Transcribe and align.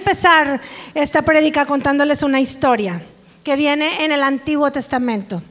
empezar 0.00 0.60
esta 0.94 1.22
prédica 1.22 1.66
contándoles 1.66 2.22
una 2.22 2.40
historia 2.40 3.02
que 3.44 3.56
viene 3.56 4.04
en 4.04 4.12
el 4.12 4.22
Antiguo 4.22 4.72
Testamento. 4.72 5.42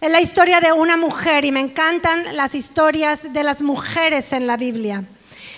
Es 0.00 0.10
la 0.10 0.20
historia 0.20 0.60
de 0.60 0.72
una 0.72 0.96
mujer 0.96 1.44
y 1.44 1.52
me 1.52 1.60
encantan 1.60 2.36
las 2.36 2.54
historias 2.54 3.32
de 3.32 3.42
las 3.42 3.62
mujeres 3.62 4.32
en 4.32 4.46
la 4.46 4.56
Biblia. 4.56 5.04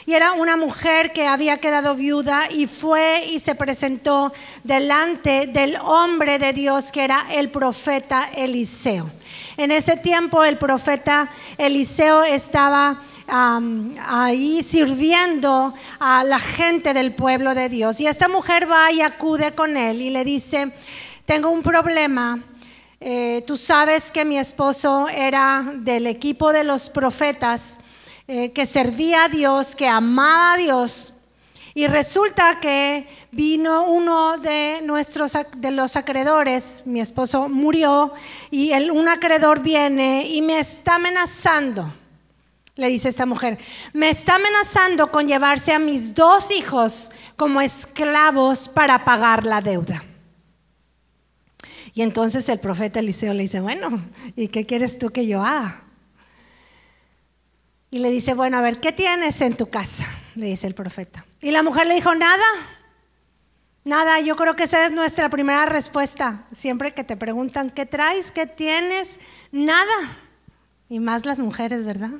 Y 0.08 0.14
era 0.14 0.32
una 0.32 0.56
mujer 0.56 1.12
que 1.12 1.26
había 1.26 1.58
quedado 1.58 1.94
viuda 1.94 2.48
y 2.50 2.66
fue 2.66 3.26
y 3.26 3.40
se 3.40 3.54
presentó 3.54 4.32
delante 4.64 5.46
del 5.48 5.76
hombre 5.76 6.38
de 6.38 6.54
Dios 6.54 6.90
que 6.90 7.04
era 7.04 7.26
el 7.30 7.50
profeta 7.50 8.30
Eliseo. 8.34 9.10
En 9.58 9.70
ese 9.70 9.98
tiempo 9.98 10.44
el 10.44 10.56
profeta 10.56 11.28
Eliseo 11.58 12.24
estaba 12.24 13.02
ahí 13.28 14.62
sirviendo 14.62 15.74
a 16.00 16.24
la 16.24 16.38
gente 16.38 16.94
del 16.94 17.12
pueblo 17.14 17.54
de 17.54 17.68
Dios. 17.68 18.00
Y 18.00 18.06
esta 18.06 18.28
mujer 18.28 18.66
va 18.66 18.90
y 18.90 19.02
acude 19.02 19.52
con 19.52 19.76
él 19.76 20.00
y 20.00 20.08
le 20.08 20.24
dice, 20.24 20.72
tengo 21.26 21.50
un 21.50 21.62
problema. 21.62 22.42
Eh, 22.98 23.44
tú 23.46 23.58
sabes 23.58 24.10
que 24.10 24.24
mi 24.24 24.38
esposo 24.38 25.06
era 25.10 25.70
del 25.74 26.06
equipo 26.06 26.50
de 26.50 26.64
los 26.64 26.88
profetas 26.88 27.78
eh, 28.30 28.52
que 28.52 28.66
servía 28.66 29.24
a 29.24 29.28
Dios, 29.30 29.74
que 29.74 29.88
amaba 29.88 30.52
a 30.52 30.56
Dios. 30.58 31.14
Y 31.72 31.86
resulta 31.86 32.60
que 32.60 33.08
vino 33.32 33.86
uno 33.86 34.36
de 34.36 34.82
nuestros 34.82 35.32
de 35.56 35.70
los 35.70 35.96
acreedores, 35.96 36.82
mi 36.84 37.00
esposo 37.00 37.48
murió, 37.48 38.12
y 38.50 38.72
el, 38.72 38.90
un 38.90 39.08
acreedor 39.08 39.60
viene 39.60 40.26
y 40.28 40.42
me 40.42 40.58
está 40.58 40.96
amenazando. 40.96 41.90
Le 42.76 42.88
dice 42.88 43.08
esta 43.08 43.24
mujer, 43.24 43.56
me 43.94 44.10
está 44.10 44.34
amenazando 44.34 45.10
con 45.10 45.26
llevarse 45.26 45.72
a 45.72 45.78
mis 45.78 46.14
dos 46.14 46.50
hijos 46.50 47.10
como 47.34 47.62
esclavos 47.62 48.68
para 48.68 49.06
pagar 49.06 49.46
la 49.46 49.62
deuda. 49.62 50.04
Y 51.94 52.02
entonces 52.02 52.46
el 52.50 52.60
profeta 52.60 53.00
Eliseo 53.00 53.32
le 53.32 53.44
dice, 53.44 53.60
bueno, 53.60 53.88
¿y 54.36 54.48
qué 54.48 54.66
quieres 54.66 54.98
tú 54.98 55.08
que 55.08 55.26
yo 55.26 55.42
haga? 55.42 55.87
Y 57.90 58.00
le 58.00 58.10
dice, 58.10 58.34
bueno, 58.34 58.58
a 58.58 58.60
ver, 58.60 58.80
¿qué 58.80 58.92
tienes 58.92 59.40
en 59.40 59.56
tu 59.56 59.70
casa? 59.70 60.06
Le 60.34 60.46
dice 60.46 60.66
el 60.66 60.74
profeta. 60.74 61.24
Y 61.40 61.52
la 61.52 61.62
mujer 61.62 61.86
le 61.86 61.94
dijo, 61.94 62.14
nada, 62.14 62.44
nada, 63.84 64.20
yo 64.20 64.36
creo 64.36 64.56
que 64.56 64.64
esa 64.64 64.84
es 64.84 64.92
nuestra 64.92 65.30
primera 65.30 65.64
respuesta. 65.66 66.44
Siempre 66.52 66.92
que 66.92 67.04
te 67.04 67.16
preguntan, 67.16 67.70
¿qué 67.70 67.86
traes? 67.86 68.30
¿Qué 68.30 68.46
tienes? 68.46 69.18
Nada. 69.52 70.16
Y 70.90 71.00
más 71.00 71.24
las 71.24 71.38
mujeres, 71.38 71.86
¿verdad? 71.86 72.10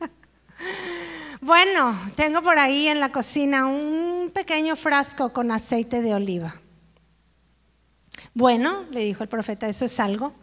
bueno, 1.40 1.98
tengo 2.14 2.42
por 2.42 2.58
ahí 2.58 2.88
en 2.88 3.00
la 3.00 3.10
cocina 3.10 3.66
un 3.66 4.30
pequeño 4.34 4.76
frasco 4.76 5.32
con 5.32 5.50
aceite 5.50 6.02
de 6.02 6.14
oliva. 6.14 6.56
Bueno, 8.34 8.84
le 8.90 9.00
dijo 9.00 9.22
el 9.22 9.28
profeta, 9.28 9.68
eso 9.68 9.86
es 9.86 9.98
algo. 9.98 10.34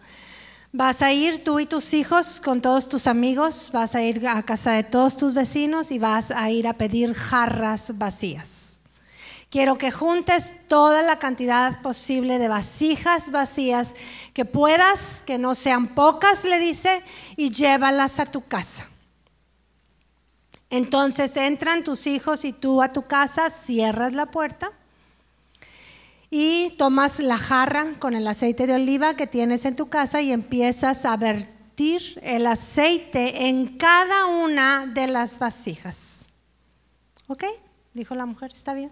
Vas 0.77 1.01
a 1.01 1.13
ir 1.13 1.41
tú 1.41 1.61
y 1.61 1.65
tus 1.65 1.93
hijos 1.93 2.41
con 2.41 2.59
todos 2.59 2.89
tus 2.89 3.07
amigos, 3.07 3.69
vas 3.71 3.95
a 3.95 4.01
ir 4.01 4.27
a 4.27 4.43
casa 4.43 4.73
de 4.73 4.83
todos 4.83 5.15
tus 5.15 5.33
vecinos 5.33 5.89
y 5.89 5.99
vas 5.99 6.31
a 6.31 6.51
ir 6.51 6.67
a 6.67 6.73
pedir 6.73 7.13
jarras 7.13 7.97
vacías. 7.97 8.77
Quiero 9.49 9.77
que 9.77 9.89
juntes 9.89 10.51
toda 10.67 11.01
la 11.01 11.17
cantidad 11.17 11.81
posible 11.81 12.39
de 12.39 12.49
vasijas 12.49 13.31
vacías 13.31 13.95
que 14.33 14.43
puedas, 14.43 15.23
que 15.25 15.37
no 15.37 15.55
sean 15.55 15.87
pocas, 15.95 16.43
le 16.43 16.59
dice, 16.59 17.01
y 17.37 17.51
llévalas 17.51 18.19
a 18.19 18.25
tu 18.25 18.41
casa. 18.45 18.85
Entonces 20.69 21.37
entran 21.37 21.85
tus 21.85 22.05
hijos 22.05 22.43
y 22.43 22.51
tú 22.51 22.81
a 22.81 22.91
tu 22.91 23.03
casa, 23.03 23.49
cierras 23.49 24.11
la 24.11 24.25
puerta 24.25 24.73
y 26.29 26.71
tomas 26.77 27.19
la 27.19 27.37
jarra 27.37 27.93
con 27.99 28.13
el 28.13 28.27
aceite 28.27 28.67
de 28.67 28.73
oliva 28.73 29.15
que 29.15 29.27
tienes 29.27 29.65
en 29.65 29.75
tu 29.75 29.89
casa 29.89 30.21
y 30.21 30.31
empiezas 30.31 31.05
a 31.05 31.15
vertir 31.17 32.19
el 32.21 32.47
aceite 32.47 33.47
en 33.47 33.77
cada 33.77 34.25
una 34.27 34.85
de 34.87 35.07
las 35.07 35.39
vasijas. 35.39 36.29
¿Ok? 37.27 37.43
Dijo 37.93 38.15
la 38.15 38.25
mujer, 38.25 38.51
está 38.53 38.73
bien. 38.73 38.91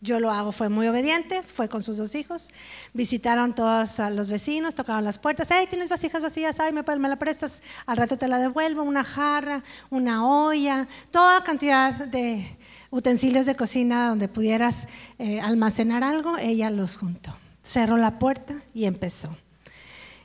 Yo 0.00 0.18
lo 0.18 0.30
hago, 0.30 0.50
fue 0.50 0.68
muy 0.70 0.86
obediente, 0.86 1.42
fue 1.42 1.68
con 1.68 1.82
sus 1.82 1.98
dos 1.98 2.14
hijos, 2.14 2.50
visitaron 2.94 3.54
todos 3.54 3.98
los 4.12 4.30
vecinos, 4.30 4.74
tocaron 4.74 5.04
las 5.04 5.18
puertas, 5.18 5.48
hey, 5.50 5.66
tienes 5.68 5.90
vasijas 5.90 6.22
vacías, 6.22 6.58
ay, 6.58 6.72
me, 6.72 6.82
me 6.82 7.08
la 7.08 7.16
prestas, 7.16 7.62
al 7.84 7.98
rato 7.98 8.16
te 8.16 8.26
la 8.26 8.38
devuelvo, 8.38 8.82
una 8.82 9.04
jarra, 9.04 9.62
una 9.90 10.26
olla, 10.26 10.88
toda 11.10 11.44
cantidad 11.44 11.92
de, 12.06 12.56
utensilios 12.90 13.46
de 13.46 13.54
cocina 13.54 14.08
donde 14.08 14.28
pudieras 14.28 14.88
eh, 15.18 15.40
almacenar 15.40 16.04
algo, 16.04 16.36
ella 16.38 16.70
los 16.70 16.96
juntó. 16.96 17.34
Cerró 17.62 17.96
la 17.96 18.18
puerta 18.18 18.54
y 18.74 18.84
empezó. 18.84 19.36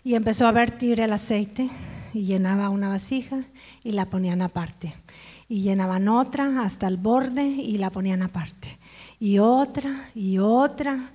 Y 0.03 0.15
empezó 0.15 0.47
a 0.47 0.51
vertir 0.51 0.99
el 0.99 1.13
aceite 1.13 1.69
y 2.13 2.25
llenaba 2.25 2.69
una 2.69 2.89
vasija 2.89 3.43
y 3.83 3.91
la 3.91 4.05
ponían 4.05 4.41
aparte. 4.41 4.95
Y 5.47 5.61
llenaban 5.61 6.07
otra 6.07 6.63
hasta 6.63 6.87
el 6.87 6.97
borde 6.97 7.45
y 7.45 7.77
la 7.77 7.91
ponían 7.91 8.21
aparte. 8.21 8.74
Y 9.19 9.39
otra 9.39 10.09
y 10.13 10.37
otra 10.39 11.11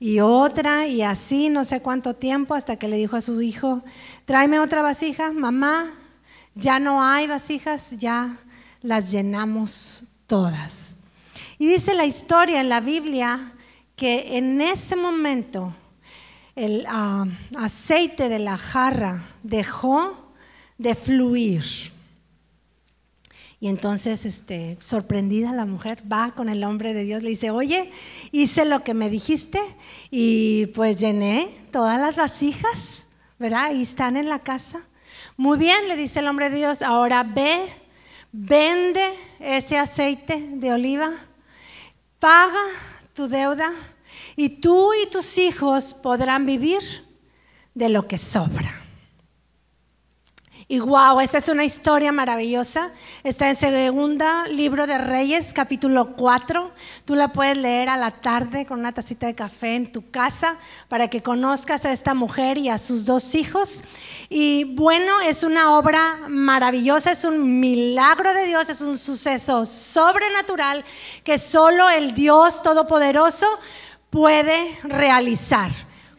y 0.00 0.20
otra 0.20 0.86
y 0.86 1.02
así 1.02 1.48
no 1.48 1.64
sé 1.64 1.80
cuánto 1.80 2.14
tiempo 2.14 2.54
hasta 2.54 2.76
que 2.76 2.88
le 2.88 2.96
dijo 2.96 3.16
a 3.16 3.20
su 3.20 3.40
hijo, 3.42 3.82
tráeme 4.24 4.60
otra 4.60 4.82
vasija, 4.82 5.32
mamá, 5.32 5.90
ya 6.54 6.78
no 6.78 7.02
hay 7.02 7.26
vasijas, 7.26 7.96
ya 7.98 8.36
las 8.82 9.10
llenamos 9.10 10.04
todas. 10.26 10.94
Y 11.58 11.68
dice 11.68 11.94
la 11.94 12.06
historia 12.06 12.60
en 12.60 12.68
la 12.68 12.80
Biblia 12.80 13.52
que 13.96 14.36
en 14.36 14.60
ese 14.60 14.94
momento 14.94 15.74
el 16.54 16.84
ah, 16.88 17.26
aceite 17.56 18.28
de 18.28 18.38
la 18.38 18.56
jarra 18.56 19.22
dejó 19.42 20.32
de 20.76 20.94
fluir. 20.94 21.64
Y 23.60 23.68
entonces, 23.68 24.24
este, 24.24 24.76
sorprendida 24.80 25.52
la 25.52 25.66
mujer 25.66 26.02
va 26.10 26.32
con 26.32 26.48
el 26.48 26.62
hombre 26.62 26.94
de 26.94 27.04
Dios, 27.04 27.22
le 27.22 27.30
dice, 27.30 27.50
oye, 27.50 27.90
hice 28.30 28.64
lo 28.64 28.84
que 28.84 28.94
me 28.94 29.10
dijiste 29.10 29.60
y 30.10 30.66
pues 30.74 30.98
llené 31.00 31.48
todas 31.72 32.00
las 32.00 32.16
vasijas, 32.16 33.06
¿verdad? 33.38 33.72
Y 33.72 33.82
están 33.82 34.16
en 34.16 34.28
la 34.28 34.38
casa. 34.38 34.82
Muy 35.36 35.58
bien, 35.58 35.88
le 35.88 35.96
dice 35.96 36.20
el 36.20 36.28
hombre 36.28 36.50
de 36.50 36.56
Dios, 36.56 36.82
ahora 36.82 37.24
ve 37.24 37.68
Vende 38.30 39.14
ese 39.40 39.78
aceite 39.78 40.50
de 40.52 40.72
oliva, 40.72 41.10
paga 42.18 42.62
tu 43.14 43.26
deuda 43.26 43.72
y 44.36 44.60
tú 44.60 44.90
y 44.92 45.08
tus 45.10 45.38
hijos 45.38 45.94
podrán 45.94 46.44
vivir 46.44 46.82
de 47.74 47.88
lo 47.88 48.06
que 48.06 48.18
sobra. 48.18 48.70
Y 50.70 50.80
wow, 50.80 51.18
esta 51.20 51.38
es 51.38 51.48
una 51.48 51.64
historia 51.64 52.12
maravillosa. 52.12 52.92
Está 53.24 53.48
en 53.48 53.56
segunda 53.56 54.46
libro 54.48 54.86
de 54.86 54.98
Reyes, 54.98 55.54
capítulo 55.54 56.14
4. 56.14 56.72
Tú 57.06 57.14
la 57.14 57.32
puedes 57.32 57.56
leer 57.56 57.88
a 57.88 57.96
la 57.96 58.10
tarde 58.10 58.66
con 58.66 58.80
una 58.80 58.92
tacita 58.92 59.28
de 59.28 59.34
café 59.34 59.76
en 59.76 59.90
tu 59.90 60.10
casa 60.10 60.58
para 60.88 61.08
que 61.08 61.22
conozcas 61.22 61.86
a 61.86 61.92
esta 61.92 62.12
mujer 62.12 62.58
y 62.58 62.68
a 62.68 62.76
sus 62.76 63.06
dos 63.06 63.34
hijos. 63.34 63.80
Y 64.28 64.74
bueno, 64.74 65.22
es 65.22 65.42
una 65.42 65.78
obra 65.78 66.18
maravillosa, 66.28 67.12
es 67.12 67.24
un 67.24 67.60
milagro 67.60 68.34
de 68.34 68.44
Dios, 68.44 68.68
es 68.68 68.82
un 68.82 68.98
suceso 68.98 69.64
sobrenatural 69.64 70.84
que 71.24 71.38
solo 71.38 71.88
el 71.88 72.14
Dios 72.14 72.62
Todopoderoso 72.62 73.46
puede 74.10 74.78
realizar. 74.82 75.70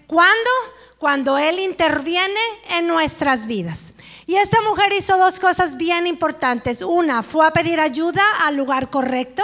¿Cuándo? 0.07 0.49
Cuando 0.97 1.37
Él 1.37 1.59
interviene 1.59 2.41
en 2.71 2.87
nuestras 2.87 3.45
vidas. 3.45 3.93
Y 4.29 4.35
esta 4.35 4.61
mujer 4.61 4.93
hizo 4.93 5.17
dos 5.17 5.39
cosas 5.39 5.75
bien 5.75 6.05
importantes. 6.05 6.83
Una, 6.83 7.23
fue 7.23 7.47
a 7.47 7.51
pedir 7.51 7.79
ayuda 7.79 8.21
al 8.43 8.57
lugar 8.57 8.91
correcto 8.91 9.43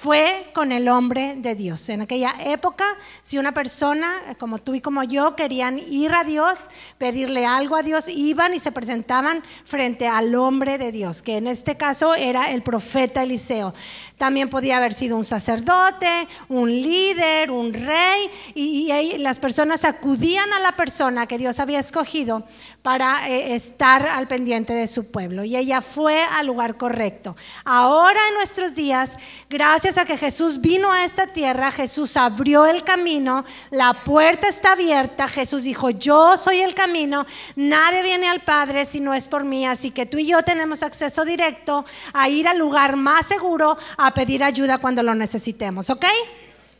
fue 0.00 0.46
con 0.54 0.72
el 0.72 0.88
hombre 0.88 1.34
de 1.36 1.54
Dios. 1.54 1.86
En 1.90 2.00
aquella 2.00 2.34
época, 2.42 2.86
si 3.22 3.36
una 3.36 3.52
persona 3.52 4.10
como 4.38 4.58
tú 4.58 4.74
y 4.74 4.80
como 4.80 5.02
yo 5.02 5.36
querían 5.36 5.78
ir 5.78 6.14
a 6.14 6.24
Dios, 6.24 6.58
pedirle 6.96 7.44
algo 7.44 7.76
a 7.76 7.82
Dios, 7.82 8.08
iban 8.08 8.54
y 8.54 8.60
se 8.60 8.72
presentaban 8.72 9.42
frente 9.66 10.08
al 10.08 10.34
hombre 10.34 10.78
de 10.78 10.90
Dios, 10.90 11.20
que 11.20 11.36
en 11.36 11.46
este 11.46 11.76
caso 11.76 12.14
era 12.14 12.50
el 12.50 12.62
profeta 12.62 13.22
Eliseo. 13.22 13.74
También 14.16 14.50
podía 14.50 14.78
haber 14.78 14.92
sido 14.92 15.16
un 15.16 15.24
sacerdote, 15.24 16.28
un 16.48 16.70
líder, 16.70 17.50
un 17.50 17.72
rey, 17.72 18.30
y, 18.54 18.90
las 19.18 19.38
personas 19.38 19.84
acudían 19.84 20.52
a 20.52 20.60
la 20.60 20.76
persona 20.76 21.26
que 21.26 21.38
Dios 21.38 21.58
había 21.58 21.78
escogido 21.78 22.46
para 22.82 23.28
eh, 23.28 23.54
estar 23.54 24.06
al 24.06 24.28
pendiente 24.28 24.72
de 24.72 24.86
su 24.86 25.10
pueblo. 25.10 25.44
Y 25.44 25.56
ella 25.56 25.80
fue 25.80 26.22
al 26.22 26.46
lugar 26.46 26.76
correcto. 26.76 27.34
Ahora 27.64 28.20
en 28.28 28.34
nuestros 28.34 28.74
días, 28.74 29.16
gracias 29.48 29.89
a 29.98 30.04
que 30.04 30.16
Jesús 30.16 30.60
vino 30.60 30.92
a 30.92 31.04
esta 31.04 31.26
tierra, 31.26 31.70
Jesús 31.70 32.16
abrió 32.16 32.66
el 32.66 32.84
camino, 32.84 33.44
la 33.70 34.04
puerta 34.04 34.48
está 34.48 34.72
abierta, 34.72 35.28
Jesús 35.28 35.64
dijo, 35.64 35.90
yo 35.90 36.36
soy 36.36 36.60
el 36.60 36.74
camino, 36.74 37.26
nadie 37.56 38.02
viene 38.02 38.28
al 38.28 38.40
Padre 38.40 38.86
si 38.86 39.00
no 39.00 39.14
es 39.14 39.28
por 39.28 39.44
mí, 39.44 39.66
así 39.66 39.90
que 39.90 40.06
tú 40.06 40.18
y 40.18 40.26
yo 40.26 40.42
tenemos 40.42 40.82
acceso 40.82 41.24
directo 41.24 41.84
a 42.12 42.28
ir 42.28 42.46
al 42.48 42.58
lugar 42.58 42.96
más 42.96 43.26
seguro, 43.26 43.76
a 43.96 44.12
pedir 44.12 44.44
ayuda 44.44 44.78
cuando 44.78 45.02
lo 45.02 45.14
necesitemos, 45.14 45.90
¿ok? 45.90 46.04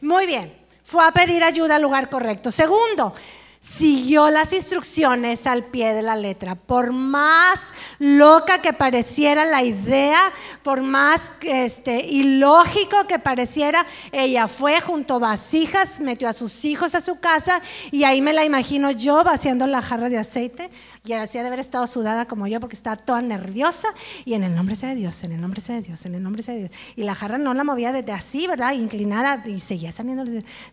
Muy 0.01 0.27
bien. 0.27 0.53
Fue 0.85 1.07
a 1.07 1.13
pedir 1.13 1.45
ayuda 1.45 1.77
al 1.77 1.83
lugar 1.83 2.11
correcto. 2.11 2.51
Segundo, 2.51 3.15
siguió 3.61 4.31
las 4.31 4.55
instrucciones 4.55 5.47
al 5.47 5.67
pie 5.67 5.93
de 5.93 6.01
la 6.01 6.17
letra. 6.17 6.55
Por 6.55 6.93
más 6.93 7.73
loca 7.99 8.63
que 8.63 8.73
pareciera 8.73 9.45
la 9.45 9.63
idea, 9.63 10.33
por 10.63 10.81
más 10.81 11.31
este, 11.43 12.07
ilógico 12.07 13.07
que 13.07 13.19
pareciera, 13.19 13.87
ella 14.13 14.49
fue 14.49 14.81
junto 14.81 15.21
vasijas, 15.21 16.01
metió 16.01 16.29
a 16.29 16.33
sus 16.33 16.65
hijos 16.65 16.95
a 16.95 17.03
su 17.03 17.21
casa 17.21 17.61
y 17.91 18.05
ahí 18.05 18.23
me 18.23 18.33
la 18.33 18.47
imagino 18.47 18.91
yo 18.91 19.23
vaciando 19.23 19.67
la 19.67 19.83
jarra 19.83 20.09
de 20.09 20.19
aceite 20.19 20.71
y 21.05 21.13
hacía 21.13 21.43
de 21.43 21.49
haber 21.49 21.61
estado 21.61 21.87
sudada 21.87 22.27
como 22.27 22.47
yo 22.47 22.61
porque 22.61 22.77
estaba 22.77 22.97
toda 22.97 23.21
nerviosa 23.21 23.89
y 24.25 24.35
en 24.35 24.45
el 24.45 24.55
nombre 24.55 24.75
sea 24.75 24.91
de 24.91 24.95
Dios, 24.97 25.23
en 25.23 25.33
el 25.33 25.41
nombre 25.41 25.61
sea 25.61 25.77
de 25.77 25.83
Dios, 25.83 26.07
en 26.07 26.15
el 26.15 26.23
nombre 26.23 26.43
sea 26.43 26.55
de 26.55 26.61
Dios. 26.61 26.73
Y 26.97 27.03
la 27.03 27.15
jarra 27.15 27.37
no 27.37 27.53
la 27.53 27.65
movía 27.65 27.93
desde 27.93 28.13
así, 28.13 28.47
¿verdad? 28.47 28.73
Inclinada 28.73 29.43
y 29.47 29.61
seguía 29.61 29.93
saliendo. 29.93 30.25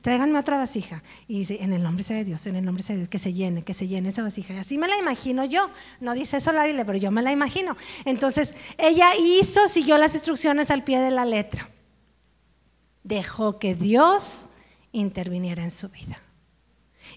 Tráiganme 0.02 0.40
otra 0.40 0.58
vasija. 0.58 1.04
Y 1.28 1.40
dice, 1.40 1.58
en 1.62 1.74
el 1.74 1.84
nombre 1.84 2.04
sea 2.04 2.18
de 2.18 2.24
Dios, 2.24 2.46
en 2.48 2.56
el 2.56 2.66
nombre 2.66 2.77
que 3.10 3.20
se 3.20 3.34
llene, 3.34 3.64
que 3.64 3.74
se 3.74 3.88
llene 3.88 4.10
esa 4.10 4.24
vasija. 4.24 4.60
Así 4.60 4.78
me 4.78 4.88
la 4.88 4.98
imagino 4.98 5.46
yo. 5.46 5.70
No 6.00 6.14
dice 6.14 6.38
eso 6.38 6.52
la 6.52 6.66
Biblia, 6.66 6.86
pero 6.86 6.98
yo 6.98 7.12
me 7.12 7.22
la 7.22 7.32
imagino. 7.32 7.76
Entonces, 8.06 8.56
ella 8.78 9.10
hizo, 9.18 9.68
siguió 9.68 9.98
las 9.98 10.14
instrucciones 10.14 10.72
al 10.72 10.84
pie 10.84 11.00
de 11.00 11.12
la 11.12 11.26
letra. 11.26 11.70
Dejó 13.04 13.60
que 13.60 13.76
Dios 13.76 14.46
interviniera 14.92 15.64
en 15.64 15.72
su 15.72 15.90
vida. 15.90 16.22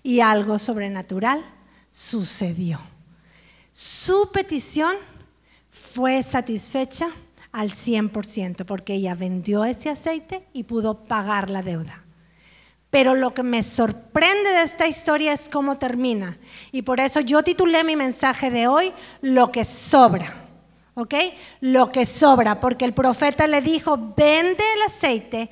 Y 0.03 0.21
algo 0.21 0.59
sobrenatural 0.59 1.45
sucedió. 1.91 2.81
Su 3.73 4.31
petición 4.33 4.97
fue 5.71 6.23
satisfecha 6.23 7.09
al 7.53 7.73
100% 7.73 8.65
porque 8.65 8.95
ella 8.95 9.15
vendió 9.15 9.65
ese 9.65 9.91
aceite 9.91 10.47
y 10.53 10.65
pudo 10.65 11.05
pagar 11.05 11.51
la 11.51 11.63
deuda. 11.63 12.05
Pero 12.91 13.15
lo 13.15 13.33
que 13.33 13.43
me 13.43 13.63
sorprende 13.63 14.51
de 14.51 14.63
esta 14.63 14.87
historia 14.87 15.33
es 15.33 15.49
cómo 15.49 15.79
termina. 15.79 16.37
Y 16.73 16.83
por 16.83 17.01
eso 17.01 17.21
yo 17.21 17.43
titulé 17.43 17.85
mi 17.85 17.97
mensaje 17.97 18.51
de 18.51 18.67
hoy, 18.67 18.93
Lo 19.21 19.53
que 19.53 19.65
sobra. 19.65 20.35
¿Ok? 20.95 21.15
Lo 21.61 21.91
que 21.91 22.05
sobra, 22.05 22.59
porque 22.59 22.85
el 22.85 22.93
profeta 22.93 23.47
le 23.47 23.63
dijo, 23.63 23.97
vende 24.17 24.63
el 24.75 24.83
aceite, 24.83 25.49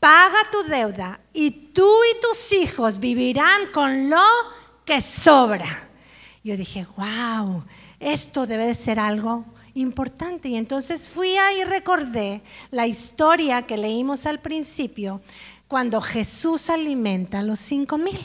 paga 0.00 0.38
tu 0.52 0.62
deuda 0.62 1.20
y 1.32 1.50
tú 1.50 1.90
y 2.04 2.20
tus 2.20 2.52
hijos 2.52 2.98
vivirán 3.00 3.66
con 3.72 4.08
lo 4.08 4.24
que 4.84 5.00
sobra. 5.00 5.88
Yo 6.44 6.56
dije, 6.56 6.86
wow, 6.96 7.64
esto 7.98 8.46
debe 8.46 8.68
de 8.68 8.74
ser 8.74 9.00
algo 9.00 9.44
importante. 9.74 10.48
Y 10.48 10.56
entonces 10.56 11.10
fui 11.10 11.36
ahí 11.36 11.60
y 11.60 11.64
recordé 11.64 12.40
la 12.70 12.86
historia 12.86 13.62
que 13.62 13.76
leímos 13.76 14.26
al 14.26 14.40
principio, 14.40 15.20
cuando 15.68 16.00
Jesús 16.00 16.70
alimenta 16.70 17.40
a 17.40 17.42
los 17.42 17.60
cinco 17.60 17.98
mil. 17.98 18.18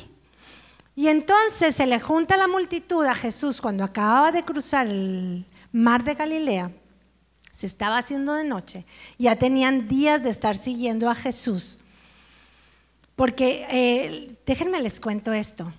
Y 0.96 1.08
entonces 1.08 1.76
se 1.76 1.86
le 1.86 2.00
junta 2.00 2.38
la 2.38 2.48
multitud 2.48 3.06
a 3.06 3.16
Jesús 3.16 3.62
cuando 3.62 3.84
acababa 3.84 4.32
de 4.32 4.44
cruzar 4.44 4.88
el 4.88 5.46
mar 5.72 6.04
de 6.04 6.14
Galilea. 6.14 6.72
Se 7.52 7.68
estaba 7.68 7.98
haciendo 7.98 8.34
de 8.34 8.44
noche. 8.44 8.86
Ya 9.18 9.36
tenían 9.36 9.88
días 9.88 10.24
de 10.24 10.30
estar 10.30 10.56
siguiendo 10.56 11.10
a 11.10 11.16
Jesús. 11.16 11.80
Porque, 13.16 13.68
eh, 13.70 14.38
déjenme 14.46 14.82
les 14.82 15.00
cuento 15.00 15.34
esto. 15.34 15.72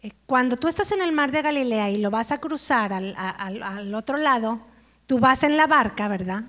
Eh, 0.00 0.12
cuando 0.26 0.56
tú 0.56 0.68
estás 0.68 0.92
en 0.92 1.02
el 1.02 1.12
mar 1.12 1.32
de 1.32 1.42
Galilea 1.42 1.90
y 1.90 1.98
lo 1.98 2.10
vas 2.10 2.30
a 2.30 2.38
cruzar 2.38 2.92
al, 2.92 3.94
otro 3.94 4.16
lado, 4.16 4.60
tú 5.06 5.18
vas 5.18 5.42
en 5.42 5.56
la 5.56 5.66
barca, 5.66 6.06
¿verdad? 6.06 6.44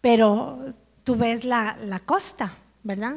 Pero 0.00 0.74
tú 1.04 1.16
ves 1.16 1.44
la, 1.44 2.00
costa, 2.06 2.56
¿verdad? 2.82 3.16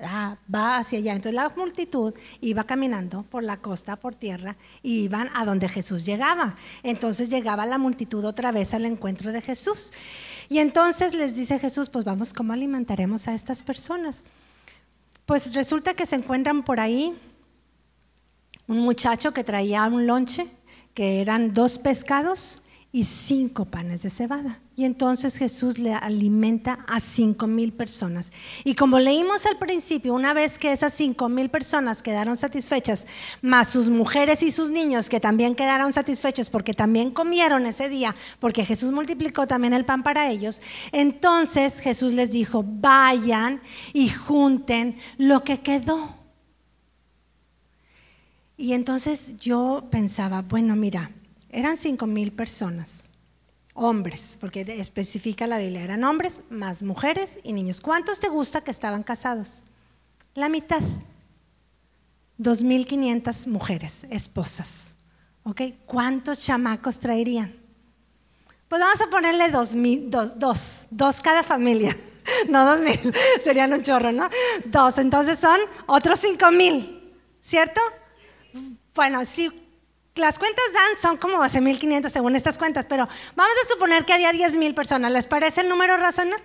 Ah, 0.00 0.36
va 0.52 0.78
hacia 0.78 0.98
allá. 0.98 1.12
Entonces 1.12 1.34
la 1.34 1.48
multitud 1.50 2.12
iba 2.40 2.64
caminando 2.64 3.22
por 3.22 3.44
la 3.44 3.58
costa, 3.58 3.96
por 3.96 4.14
tierra, 4.14 4.56
y 4.82 5.04
iban 5.04 5.30
a 5.34 5.44
donde 5.44 5.68
Jesús 5.68 6.04
llegaba. 6.04 6.56
Entonces 6.82 7.30
llegaba 7.30 7.66
la 7.66 7.78
multitud 7.78 8.24
otra 8.24 8.50
vez 8.50 8.74
al 8.74 8.84
encuentro 8.84 9.32
de 9.32 9.40
Jesús. 9.40 9.92
Y 10.48 10.58
entonces 10.58 11.14
les 11.14 11.36
dice 11.36 11.58
Jesús, 11.58 11.88
pues 11.88 12.04
vamos, 12.04 12.32
¿cómo 12.32 12.52
alimentaremos 12.52 13.28
a 13.28 13.34
estas 13.34 13.62
personas? 13.62 14.24
Pues 15.24 15.54
resulta 15.54 15.94
que 15.94 16.04
se 16.04 16.16
encuentran 16.16 16.64
por 16.64 16.80
ahí 16.80 17.16
un 18.66 18.78
muchacho 18.80 19.32
que 19.32 19.44
traía 19.44 19.86
un 19.86 20.06
lonche, 20.06 20.48
que 20.94 21.20
eran 21.20 21.54
dos 21.54 21.78
pescados 21.78 22.61
y 22.94 23.04
cinco 23.04 23.64
panes 23.64 24.02
de 24.02 24.10
cebada. 24.10 24.60
Y 24.76 24.84
entonces 24.84 25.38
Jesús 25.38 25.78
le 25.78 25.94
alimenta 25.94 26.84
a 26.86 27.00
cinco 27.00 27.46
mil 27.46 27.72
personas. 27.72 28.30
Y 28.64 28.74
como 28.74 28.98
leímos 28.98 29.46
al 29.46 29.56
principio, 29.56 30.12
una 30.12 30.34
vez 30.34 30.58
que 30.58 30.72
esas 30.72 30.92
cinco 30.92 31.30
mil 31.30 31.48
personas 31.48 32.02
quedaron 32.02 32.36
satisfechas, 32.36 33.06
más 33.40 33.70
sus 33.70 33.88
mujeres 33.88 34.42
y 34.42 34.50
sus 34.50 34.70
niños 34.70 35.08
que 35.08 35.20
también 35.20 35.54
quedaron 35.54 35.94
satisfechos 35.94 36.50
porque 36.50 36.74
también 36.74 37.10
comieron 37.10 37.64
ese 37.64 37.88
día, 37.88 38.14
porque 38.40 38.66
Jesús 38.66 38.92
multiplicó 38.92 39.46
también 39.46 39.72
el 39.72 39.86
pan 39.86 40.02
para 40.02 40.30
ellos, 40.30 40.60
entonces 40.92 41.80
Jesús 41.80 42.12
les 42.12 42.30
dijo, 42.30 42.62
vayan 42.62 43.62
y 43.94 44.10
junten 44.10 44.96
lo 45.16 45.44
que 45.44 45.60
quedó. 45.60 46.14
Y 48.58 48.74
entonces 48.74 49.38
yo 49.38 49.88
pensaba, 49.90 50.42
bueno, 50.42 50.76
mira, 50.76 51.10
eran 51.52 51.76
cinco 51.76 52.06
mil 52.06 52.32
personas, 52.32 53.10
hombres, 53.74 54.38
porque 54.40 54.62
especifica 54.62 55.46
la 55.46 55.58
Biblia, 55.58 55.82
eran 55.82 56.02
hombres 56.02 56.40
más 56.50 56.82
mujeres 56.82 57.38
y 57.44 57.52
niños. 57.52 57.80
¿Cuántos 57.80 58.18
te 58.18 58.28
gusta 58.28 58.62
que 58.62 58.70
estaban 58.70 59.02
casados? 59.02 59.62
La 60.34 60.48
mitad. 60.48 60.82
2.500 62.38 63.46
mujeres, 63.46 64.06
esposas. 64.10 64.96
¿Ok? 65.44 65.60
¿Cuántos 65.86 66.40
chamacos 66.40 66.98
traerían? 66.98 67.54
Pues 68.68 68.80
vamos 68.80 69.00
a 69.02 69.10
ponerle 69.10 69.50
dos, 69.50 69.74
dos, 70.08 70.38
dos, 70.38 70.86
dos 70.90 71.20
cada 71.20 71.42
familia. 71.42 71.96
No 72.48 72.64
dos 72.64 72.78
mil, 72.78 73.12
serían 73.44 73.72
un 73.72 73.82
chorro, 73.82 74.12
¿no? 74.12 74.28
Dos, 74.66 74.98
entonces 74.98 75.40
son 75.40 75.58
otros 75.86 76.20
cinco 76.20 76.52
mil, 76.52 77.12
¿cierto? 77.42 77.80
Bueno, 78.94 79.24
si 79.24 79.50
las 80.14 80.38
cuentas 80.38 80.64
dan 80.74 80.96
son 81.00 81.16
como 81.16 81.38
12.500 81.38 82.10
según 82.10 82.36
estas 82.36 82.58
cuentas, 82.58 82.86
pero 82.88 83.08
vamos 83.34 83.54
a 83.64 83.72
suponer 83.72 84.04
que 84.04 84.12
había 84.12 84.32
10.000 84.32 84.74
personas. 84.74 85.10
¿Les 85.10 85.26
parece 85.26 85.62
el 85.62 85.68
número 85.68 85.96
razonable? 85.96 86.42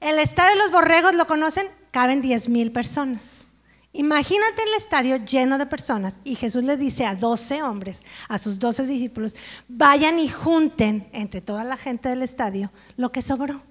El 0.00 0.18
estadio 0.18 0.56
de 0.56 0.62
los 0.62 0.70
borregos, 0.70 1.14
¿lo 1.14 1.26
conocen? 1.26 1.68
Caben 1.90 2.22
10.000 2.22 2.72
personas. 2.72 3.48
Imagínate 3.92 4.62
el 4.62 4.74
estadio 4.74 5.16
lleno 5.16 5.56
de 5.56 5.64
personas 5.64 6.18
y 6.22 6.34
Jesús 6.34 6.64
le 6.64 6.76
dice 6.76 7.06
a 7.06 7.14
12 7.14 7.62
hombres, 7.62 8.02
a 8.28 8.36
sus 8.36 8.58
12 8.58 8.86
discípulos, 8.86 9.34
vayan 9.68 10.18
y 10.18 10.28
junten 10.28 11.08
entre 11.12 11.40
toda 11.40 11.64
la 11.64 11.78
gente 11.78 12.10
del 12.10 12.22
estadio 12.22 12.70
lo 12.96 13.10
que 13.10 13.22
sobró. 13.22 13.62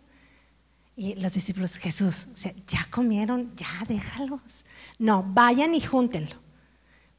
Y 0.98 1.14
los 1.16 1.34
discípulos, 1.34 1.78
Jesús, 1.78 2.28
ya 2.68 2.88
comieron, 2.90 3.56
ya 3.56 3.86
déjalos. 3.88 4.64
No, 4.98 5.24
vayan 5.28 5.76
y 5.76 5.82
júntenlo. 5.82 6.45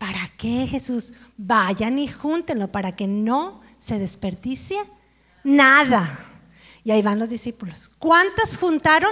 ¿Para 0.06 0.28
qué 0.38 0.68
Jesús? 0.68 1.14
Vayan 1.36 1.98
y 1.98 2.06
júntenlo 2.06 2.68
para 2.68 2.94
que 2.94 3.08
no 3.08 3.60
se 3.76 3.98
desperdicie 3.98 4.78
nada. 5.42 6.08
Y 6.84 6.92
ahí 6.92 7.02
van 7.02 7.18
los 7.18 7.28
discípulos. 7.28 7.90
¿Cuántas 7.98 8.56
juntaron? 8.56 9.10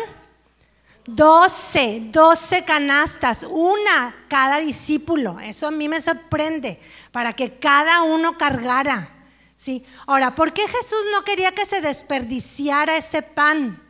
Doce, 1.05 2.01
doce 2.13 2.65
canastas, 2.65 3.43
una 3.43 4.15
cada 4.29 4.59
discípulo. 4.59 5.41
Eso 5.41 5.67
a 5.67 5.73
mí 5.73 5.89
me 5.89 6.01
sorprende, 6.01 6.79
para 7.11 7.33
que 7.33 7.59
cada 7.59 8.03
uno 8.03 8.39
cargara. 8.39 9.11
¿sí? 9.57 9.85
Ahora, 10.07 10.37
¿por 10.37 10.53
qué 10.53 10.63
Jesús 10.63 11.07
no 11.11 11.25
quería 11.25 11.53
que 11.57 11.67
se 11.67 11.81
desperdiciara 11.81 12.97
ese 12.97 13.23
pan? 13.23 13.83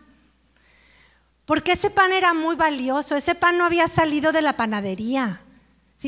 Porque 1.44 1.73
ese 1.73 1.90
pan 1.90 2.14
era 2.14 2.32
muy 2.32 2.56
valioso, 2.56 3.14
ese 3.14 3.34
pan 3.34 3.58
no 3.58 3.66
había 3.66 3.88
salido 3.88 4.32
de 4.32 4.40
la 4.40 4.56
panadería 4.56 5.43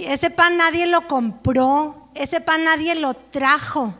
ese 0.04 0.30
pan 0.30 0.56
nadie 0.56 0.86
lo 0.86 1.06
compró, 1.06 2.10
ese 2.14 2.40
pan 2.40 2.64
nadie 2.64 2.94
lo 2.94 3.14
trajo. 3.14 3.94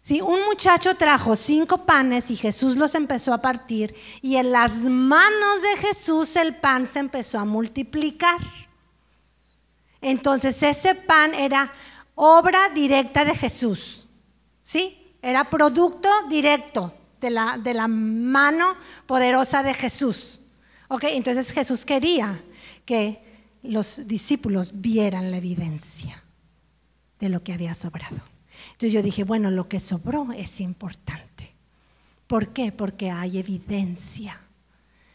¿Sí? 0.00 0.20
Un 0.20 0.44
muchacho 0.46 0.96
trajo 0.96 1.36
cinco 1.36 1.86
panes 1.86 2.30
y 2.30 2.36
Jesús 2.36 2.76
los 2.76 2.96
empezó 2.96 3.32
a 3.32 3.40
partir 3.40 3.94
y 4.20 4.34
en 4.34 4.50
las 4.50 4.72
manos 4.78 5.62
de 5.62 5.76
Jesús 5.76 6.34
el 6.34 6.56
pan 6.56 6.88
se 6.88 6.98
empezó 6.98 7.38
a 7.38 7.44
multiplicar. 7.44 8.38
Entonces 10.00 10.60
ese 10.60 10.96
pan 10.96 11.34
era 11.34 11.72
obra 12.16 12.68
directa 12.70 13.24
de 13.24 13.36
Jesús. 13.36 14.08
¿Sí? 14.64 15.14
Era 15.22 15.48
producto 15.48 16.08
directo 16.28 16.92
de 17.20 17.30
la, 17.30 17.56
de 17.56 17.72
la 17.72 17.86
mano 17.86 18.74
poderosa 19.06 19.62
de 19.62 19.72
Jesús. 19.72 20.40
Entonces 21.00 21.52
Jesús 21.52 21.84
quería 21.84 22.42
que 22.84 23.31
los 23.62 24.06
discípulos 24.06 24.80
vieran 24.80 25.30
la 25.30 25.38
evidencia 25.38 26.22
de 27.20 27.28
lo 27.28 27.42
que 27.42 27.52
había 27.52 27.74
sobrado. 27.74 28.20
Entonces 28.72 28.92
yo 28.92 29.02
dije, 29.02 29.24
bueno, 29.24 29.50
lo 29.50 29.68
que 29.68 29.80
sobró 29.80 30.32
es 30.32 30.60
importante. 30.60 31.54
¿Por 32.26 32.48
qué? 32.48 32.72
Porque 32.72 33.10
hay 33.10 33.38
evidencia 33.38 34.40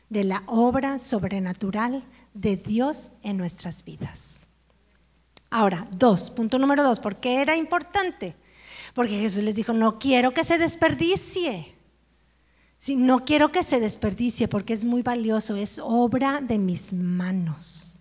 de 0.10 0.24
la 0.24 0.44
obra 0.48 1.00
sobrenatural 1.00 2.04
de 2.34 2.56
Dios 2.56 3.12
en 3.24 3.38
nuestras 3.38 3.84
vidas. 3.84 4.48
Ahora, 5.50 5.88
dos, 5.92 6.30
punto 6.30 6.60
número 6.60 6.84
dos, 6.84 7.00
¿por 7.00 7.18
qué 7.18 7.42
era 7.42 7.56
importante? 7.56 8.36
Porque 8.94 9.20
Jesús 9.20 9.44
les 9.44 9.56
dijo, 9.56 9.74
no 9.74 10.00
quiero 10.00 10.34
que 10.34 10.44
se 10.44 10.58
desperdicie. 10.58 11.75
Sí, 12.80 12.96
no 12.96 13.25
quiero 13.25 13.51
que 13.51 13.63
se 13.63 13.80
desperdicie 13.80 14.48
porque 14.48 14.74
es 14.74 14.86
muy 14.86 15.01
valioso, 15.01 15.56
es 15.56 15.80
obra 15.84 16.42
de 16.42 16.58
mis 16.58 16.94
manos. 16.94 17.97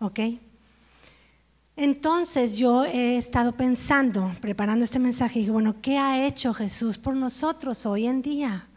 ¿Ok? 0.00 0.20
Entonces 1.76 2.56
yo 2.56 2.84
he 2.84 3.16
estado 3.16 3.52
pensando, 3.52 4.34
preparando 4.40 4.84
este 4.84 4.98
mensaje, 4.98 5.38
y 5.38 5.42
dije, 5.42 5.52
bueno, 5.52 5.76
¿qué 5.80 5.96
ha 5.96 6.26
hecho 6.26 6.52
Jesús 6.52 6.98
por 6.98 7.14
nosotros 7.14 7.86
hoy 7.86 8.06
en 8.06 8.20
día? 8.20 8.68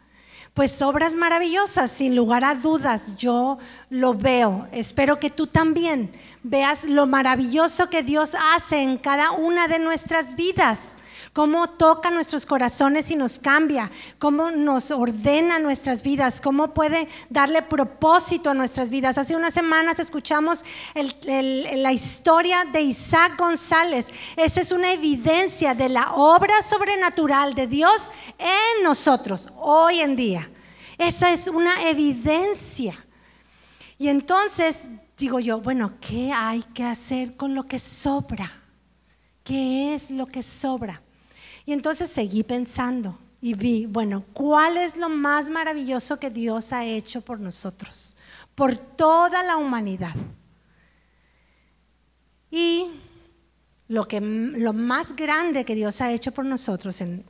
Pues 0.54 0.82
obras 0.82 1.16
maravillosas, 1.16 1.90
sin 1.90 2.14
lugar 2.14 2.44
a 2.44 2.54
dudas, 2.54 3.16
yo 3.16 3.58
lo 3.88 4.14
veo. 4.14 4.68
Espero 4.70 5.18
que 5.18 5.30
tú 5.30 5.46
también 5.46 6.12
veas 6.42 6.84
lo 6.84 7.06
maravilloso 7.06 7.88
que 7.88 8.02
Dios 8.02 8.36
hace 8.54 8.82
en 8.82 8.98
cada 8.98 9.32
una 9.32 9.66
de 9.66 9.78
nuestras 9.78 10.36
vidas 10.36 10.96
cómo 11.32 11.66
toca 11.66 12.10
nuestros 12.10 12.44
corazones 12.44 13.10
y 13.10 13.16
nos 13.16 13.38
cambia, 13.38 13.90
cómo 14.18 14.50
nos 14.50 14.90
ordena 14.90 15.58
nuestras 15.58 16.02
vidas, 16.02 16.40
cómo 16.40 16.74
puede 16.74 17.08
darle 17.30 17.62
propósito 17.62 18.50
a 18.50 18.54
nuestras 18.54 18.90
vidas. 18.90 19.16
Hace 19.16 19.34
unas 19.34 19.54
semanas 19.54 19.98
escuchamos 19.98 20.64
la 20.94 21.92
historia 21.92 22.64
de 22.70 22.82
Isaac 22.82 23.38
González. 23.38 24.10
Esa 24.36 24.60
es 24.60 24.72
una 24.72 24.92
evidencia 24.92 25.74
de 25.74 25.88
la 25.88 26.12
obra 26.12 26.60
sobrenatural 26.62 27.54
de 27.54 27.66
Dios 27.66 28.10
en 28.38 28.84
nosotros 28.84 29.48
hoy 29.56 30.00
en 30.00 30.16
día. 30.16 30.50
Esa 30.98 31.32
es 31.32 31.48
una 31.48 31.88
evidencia. 31.88 33.06
Y 33.98 34.08
entonces 34.08 34.86
digo 35.16 35.40
yo, 35.40 35.60
bueno, 35.60 35.94
¿qué 36.00 36.32
hay 36.34 36.62
que 36.74 36.84
hacer 36.84 37.36
con 37.36 37.54
lo 37.54 37.64
que 37.64 37.78
sobra? 37.78 38.52
¿Qué 39.44 39.94
es 39.94 40.10
lo 40.10 40.26
que 40.26 40.42
sobra? 40.42 41.01
Y 41.64 41.72
entonces 41.72 42.10
seguí 42.10 42.42
pensando 42.42 43.18
y 43.40 43.54
vi, 43.54 43.86
bueno, 43.86 44.24
¿cuál 44.32 44.76
es 44.76 44.96
lo 44.96 45.08
más 45.08 45.50
maravilloso 45.50 46.18
que 46.18 46.30
Dios 46.30 46.72
ha 46.72 46.84
hecho 46.84 47.20
por 47.20 47.40
nosotros, 47.40 48.16
por 48.54 48.76
toda 48.76 49.42
la 49.42 49.56
humanidad? 49.56 50.14
Y 52.50 52.90
lo, 53.88 54.06
que, 54.06 54.20
lo 54.20 54.72
más 54.72 55.16
grande 55.16 55.64
que 55.64 55.74
Dios 55.74 56.00
ha 56.00 56.12
hecho 56.12 56.32
por 56.32 56.44
nosotros 56.44 57.00
en, 57.00 57.24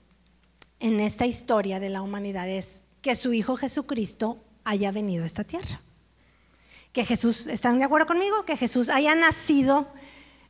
en 0.81 1.01
esta 1.01 1.27
historia 1.27 1.79
de 1.79 1.91
la 1.91 2.03
humanidad 2.03 2.49
es 2.49 2.83
que 3.01 3.15
su 3.15 3.33
Hijo 3.33 3.57
Jesucristo 3.57 4.43
haya 4.65 4.93
venido 4.93 5.25
a 5.25 5.27
esta 5.27 5.45
tierra. 5.45 5.81
Que 6.93 7.05
Jesús, 7.05 7.47
¿están 7.47 7.79
de 7.79 7.85
acuerdo 7.85 8.07
conmigo? 8.07 8.45
Que 8.45 8.57
Jesús 8.57 8.89
haya 8.89 9.15
nacido 9.15 9.87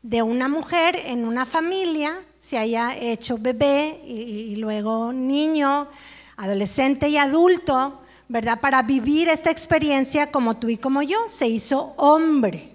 de 0.03 0.23
una 0.23 0.49
mujer 0.49 0.97
en 0.97 1.25
una 1.27 1.47
familia 1.47 2.19
se 2.43 2.59
haya 2.59 2.97
hecho 2.97 3.39
bebé 3.39 4.01
y, 4.05 4.57
luego 4.57 5.13
niño, 5.13 5.87
adolescente 6.37 7.09
y 7.09 7.17
adulto, 7.17 8.01
¿verdad? 8.29 8.61
Para 8.61 8.83
vivir 8.83 9.29
esta 9.29 9.51
experiencia 9.51 10.31
como 10.31 10.57
tú 10.57 10.69
y 10.69 10.77
como 10.77 11.03
yo, 11.03 11.29
se 11.29 11.47
hizo 11.47 11.95
hombre. 11.97 12.73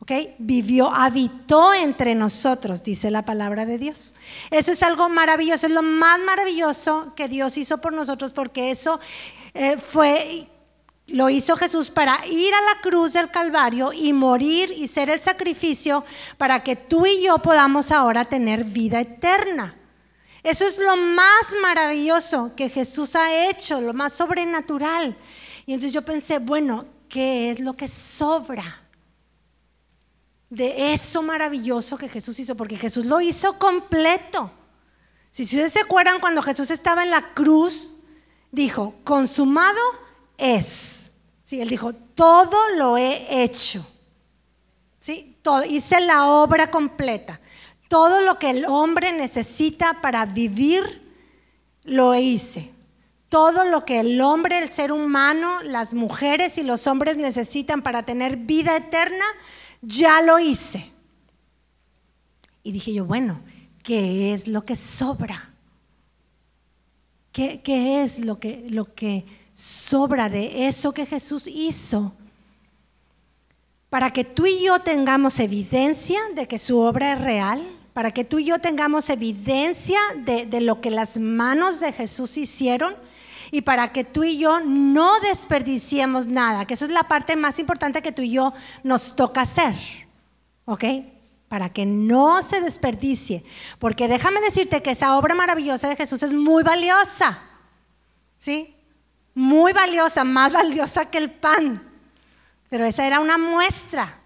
¿ok? 0.00 0.12
Vivió, 0.38 0.90
habitó 0.90 1.72
entre 1.72 2.14
nosotros, 2.14 2.82
dice 2.82 3.10
la 3.10 3.24
palabra 3.24 3.66
de 3.66 3.78
Dios. 3.78 4.14
Eso 4.50 4.72
es 4.72 4.82
algo 4.82 5.08
maravilloso, 5.08 5.66
es 5.66 5.72
lo 5.72 5.82
más 5.82 6.18
maravilloso 6.20 7.12
que 7.14 7.28
Dios 7.28 7.56
hizo 7.56 7.78
por 7.78 7.92
nosotros, 7.92 8.32
porque 8.32 8.70
eso 8.70 8.98
eh, 9.54 9.76
fue 9.76 10.48
lo 11.08 11.30
hizo 11.30 11.56
Jesús 11.56 11.90
para 11.90 12.24
ir 12.26 12.52
a 12.54 12.62
la 12.62 12.80
cruz 12.80 13.14
del 13.14 13.30
Calvario 13.30 13.92
y 13.92 14.12
morir 14.12 14.72
y 14.76 14.88
ser 14.88 15.10
el 15.10 15.20
sacrificio 15.20 16.04
para 16.36 16.62
que 16.62 16.76
tú 16.76 17.06
y 17.06 17.22
yo 17.22 17.38
podamos 17.38 17.90
ahora 17.90 18.26
tener 18.26 18.64
vida 18.64 19.00
eterna. 19.00 19.74
Eso 20.42 20.66
es 20.66 20.78
lo 20.78 20.96
más 20.96 21.54
maravilloso 21.62 22.52
que 22.54 22.68
Jesús 22.68 23.16
ha 23.16 23.48
hecho, 23.48 23.80
lo 23.80 23.94
más 23.94 24.12
sobrenatural. 24.12 25.16
Y 25.66 25.72
entonces 25.72 25.92
yo 25.92 26.02
pensé, 26.02 26.38
bueno, 26.38 26.86
¿qué 27.08 27.50
es 27.50 27.60
lo 27.60 27.74
que 27.74 27.88
sobra? 27.88 28.82
De 30.50 30.92
eso 30.92 31.22
maravilloso 31.22 31.98
que 31.98 32.08
Jesús 32.08 32.38
hizo, 32.38 32.54
porque 32.54 32.76
Jesús 32.76 33.06
lo 33.06 33.20
hizo 33.20 33.58
completo. 33.58 34.50
Si 35.30 35.42
ustedes 35.42 35.72
se 35.72 35.80
acuerdan 35.80 36.20
cuando 36.20 36.42
Jesús 36.42 36.70
estaba 36.70 37.02
en 37.02 37.10
la 37.10 37.34
cruz, 37.34 37.92
dijo, 38.50 38.94
consumado 39.04 39.80
es. 40.38 41.10
Sí, 41.44 41.60
él 41.60 41.68
dijo, 41.68 41.92
todo 41.92 42.56
lo 42.76 42.96
he 42.96 43.42
hecho. 43.42 43.86
¿Sí? 44.98 45.36
Todo, 45.42 45.64
hice 45.64 46.00
la 46.00 46.26
obra 46.26 46.70
completa. 46.70 47.40
Todo 47.88 48.20
lo 48.20 48.38
que 48.38 48.50
el 48.50 48.64
hombre 48.66 49.12
necesita 49.12 50.00
para 50.00 50.26
vivir, 50.26 51.02
lo 51.84 52.14
hice. 52.14 52.70
Todo 53.28 53.64
lo 53.64 53.84
que 53.84 54.00
el 54.00 54.20
hombre, 54.20 54.58
el 54.58 54.70
ser 54.70 54.92
humano, 54.92 55.62
las 55.62 55.94
mujeres 55.94 56.58
y 56.58 56.62
los 56.62 56.86
hombres 56.86 57.16
necesitan 57.16 57.82
para 57.82 58.02
tener 58.02 58.36
vida 58.36 58.76
eterna, 58.76 59.24
ya 59.82 60.20
lo 60.22 60.38
hice. 60.38 60.90
Y 62.62 62.72
dije 62.72 62.92
yo, 62.92 63.04
bueno, 63.04 63.40
¿qué 63.82 64.32
es 64.34 64.48
lo 64.48 64.64
que 64.64 64.76
sobra? 64.76 65.50
¿Qué, 67.32 67.62
qué 67.62 68.02
es 68.02 68.18
lo 68.18 68.38
que, 68.38 68.66
lo 68.68 68.94
que 68.94 69.24
sobra 69.58 70.28
de 70.28 70.68
eso 70.68 70.92
que 70.92 71.04
Jesús 71.04 71.48
hizo 71.48 72.14
para 73.90 74.12
que 74.12 74.22
tú 74.22 74.46
y 74.46 74.62
yo 74.62 74.78
tengamos 74.78 75.40
evidencia 75.40 76.20
de 76.36 76.46
que 76.46 76.60
su 76.60 76.78
obra 76.78 77.14
es 77.14 77.20
real, 77.20 77.66
para 77.92 78.12
que 78.12 78.24
tú 78.24 78.38
y 78.38 78.44
yo 78.44 78.60
tengamos 78.60 79.10
evidencia 79.10 79.98
de, 80.18 80.60
lo 80.60 80.80
que 80.80 80.92
las 80.92 81.18
manos 81.18 81.80
de 81.80 81.92
Jesús 81.92 82.36
hicieron 82.36 82.94
y 83.50 83.62
para 83.62 83.92
que 83.92 84.04
tú 84.04 84.22
y 84.22 84.38
yo 84.38 84.60
no 84.60 85.18
desperdiciemos 85.20 86.26
nada, 86.26 86.64
que 86.64 86.74
eso 86.74 86.84
es 86.84 86.92
la 86.92 87.08
parte 87.08 87.34
más 87.34 87.58
importante 87.58 88.00
que 88.00 88.12
tú 88.12 88.22
y 88.22 88.30
yo 88.30 88.52
nos 88.84 89.16
toca 89.16 89.40
hacer, 89.40 89.74
¿ok? 90.66 90.84
Para 91.48 91.70
que 91.70 91.84
no 91.84 92.42
se 92.42 92.60
desperdicie, 92.60 93.42
porque 93.80 94.06
déjame 94.06 94.40
decirte 94.40 94.82
que 94.82 94.92
esa 94.92 95.16
obra 95.16 95.34
maravillosa 95.34 95.88
de 95.88 95.96
Jesús 95.96 96.22
es 96.22 96.32
muy 96.32 96.62
valiosa, 96.62 97.42
¿sí? 98.36 98.77
Muy 99.38 99.72
valiosa, 99.72 100.24
más 100.24 100.52
valiosa 100.52 101.04
que 101.04 101.18
el 101.18 101.30
pan. 101.30 101.80
Pero 102.68 102.84
esa 102.84 103.06
era 103.06 103.20
una 103.20 103.38
muestra. 103.38 104.18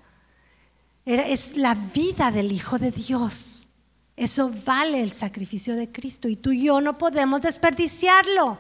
es 1.05 1.55
la 1.55 1.75
vida 1.75 2.31
del 2.31 2.51
Hijo 2.51 2.79
de 2.79 2.91
Dios. 2.91 3.69
Eso 4.17 4.51
vale 4.65 5.03
el 5.03 5.13
sacrificio 5.13 5.77
de 5.77 5.93
Cristo 5.93 6.29
y 6.29 6.37
tú 6.37 6.53
y 6.53 6.65
yo 6.65 6.81
no 6.81 6.97
podemos 6.97 7.43
desperdiciarlo. 7.43 8.57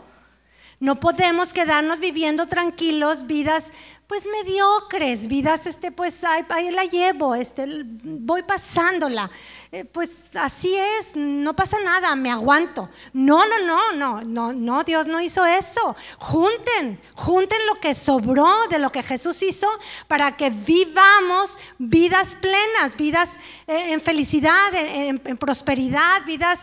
No 0.78 1.00
podemos 1.00 1.54
quedarnos 1.54 2.00
viviendo 2.00 2.46
tranquilos 2.46 3.26
vidas 3.26 3.68
pues 4.12 4.26
mediocres, 4.26 5.26
vidas, 5.26 5.66
este, 5.66 5.90
pues 5.90 6.22
ahí, 6.22 6.70
la 6.70 6.84
llevo, 6.84 7.34
este, 7.34 7.66
voy 7.82 8.42
pasándola. 8.42 9.30
Eh, 9.70 9.86
pues 9.86 10.28
así 10.34 10.76
es, 10.76 11.16
no 11.16 11.56
pasa 11.56 11.78
nada, 11.82 12.14
me 12.14 12.30
aguanto. 12.30 12.90
No, 13.14 13.46
no, 13.46 13.58
no, 13.60 13.92
no, 13.92 14.20
no, 14.20 14.52
no, 14.52 14.84
Dios 14.84 15.06
no 15.06 15.18
hizo 15.18 15.46
eso. 15.46 15.96
Junten, 16.18 17.00
junten 17.14 17.58
lo 17.66 17.80
que 17.80 17.94
sobró 17.94 18.68
de 18.68 18.78
lo 18.78 18.92
que 18.92 19.02
Jesús 19.02 19.42
hizo 19.42 19.66
para 20.08 20.36
que 20.36 20.50
vivamos 20.50 21.56
vidas 21.78 22.36
plenas, 22.38 22.98
vidas 22.98 23.38
eh, 23.66 23.94
en 23.94 24.02
felicidad, 24.02 24.74
en, 24.74 25.38
prosperidad, 25.38 26.22
vidas 26.26 26.60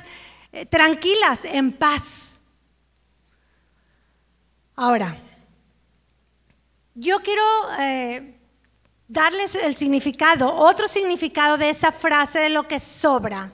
eh, 0.52 0.68
tranquilas, 0.68 1.46
en 1.46 1.72
paz. 1.72 2.38
Ahora, 4.76 5.18
yo 7.00 7.20
quiero 7.22 7.44
eh, 7.80 8.38
darles 9.08 9.56
el 9.56 9.76
significado, 9.78 10.54
otro 10.54 10.88
significado 10.88 11.58
de 11.58 11.70
esa 11.70 11.94
frase 11.94 12.40
de 12.40 12.50
lo 12.50 12.68
que 12.68 12.80
sobra, 12.80 13.54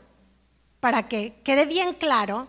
para 0.79 1.07
que 1.07 1.41
quede 1.43 1.67
bien 1.67 1.93
claro, 1.93 2.47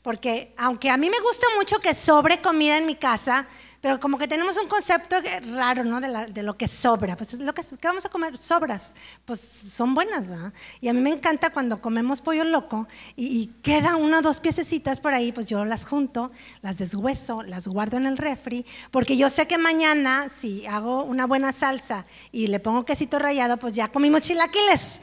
porque 0.00 0.54
aunque 0.56 0.88
a 0.88 0.96
mí 0.96 1.10
me 1.10 1.20
gusta 1.20 1.46
mucho 1.56 1.80
que 1.80 1.92
sobre 1.92 2.40
comida 2.40 2.78
en 2.78 2.86
mi 2.86 2.94
casa, 2.94 3.46
pero 3.82 3.98
como 3.98 4.16
que 4.16 4.28
tenemos 4.28 4.56
un 4.58 4.68
concepto 4.68 5.16
raro, 5.56 5.82
¿no? 5.82 6.00
De, 6.00 6.42
lo 6.44 6.56
que 6.56 6.68
sobra. 6.68 7.16
Pues 7.16 7.32
lo 7.34 7.52
que, 7.52 7.62
¿qué 7.62 7.88
vamos 7.88 8.06
a 8.06 8.08
comer? 8.08 8.38
Sobras. 8.38 8.94
Pues 9.24 9.40
son 9.40 9.92
buenas, 9.92 10.28
¿verdad? 10.28 10.52
Y 10.80 10.86
a 10.86 10.92
mí 10.92 11.00
me 11.00 11.10
encanta 11.10 11.50
cuando 11.50 11.80
comemos 11.80 12.20
pollo 12.20 12.44
loco 12.44 12.86
y, 13.16 13.50
queda 13.60 13.96
una 13.96 14.20
o 14.20 14.22
dos 14.22 14.38
piececitas 14.38 15.00
por 15.00 15.12
ahí, 15.12 15.32
pues 15.32 15.46
yo 15.46 15.64
las 15.64 15.84
junto, 15.84 16.30
las 16.62 16.78
deshueso, 16.78 17.42
las 17.42 17.66
guardo 17.66 17.96
en 17.96 18.06
el 18.06 18.18
refri, 18.18 18.64
porque 18.92 19.16
yo 19.16 19.28
sé 19.28 19.48
que 19.48 19.58
mañana, 19.58 20.28
si 20.28 20.64
hago 20.66 21.02
una 21.02 21.26
buena 21.26 21.50
salsa 21.50 22.04
y 22.30 22.46
le 22.46 22.60
pongo 22.60 22.84
quesito 22.84 23.18
rallado, 23.18 23.56
pues 23.56 23.72
ya 23.72 23.88
comimos 23.88 24.22
chilaquiles. 24.22 25.00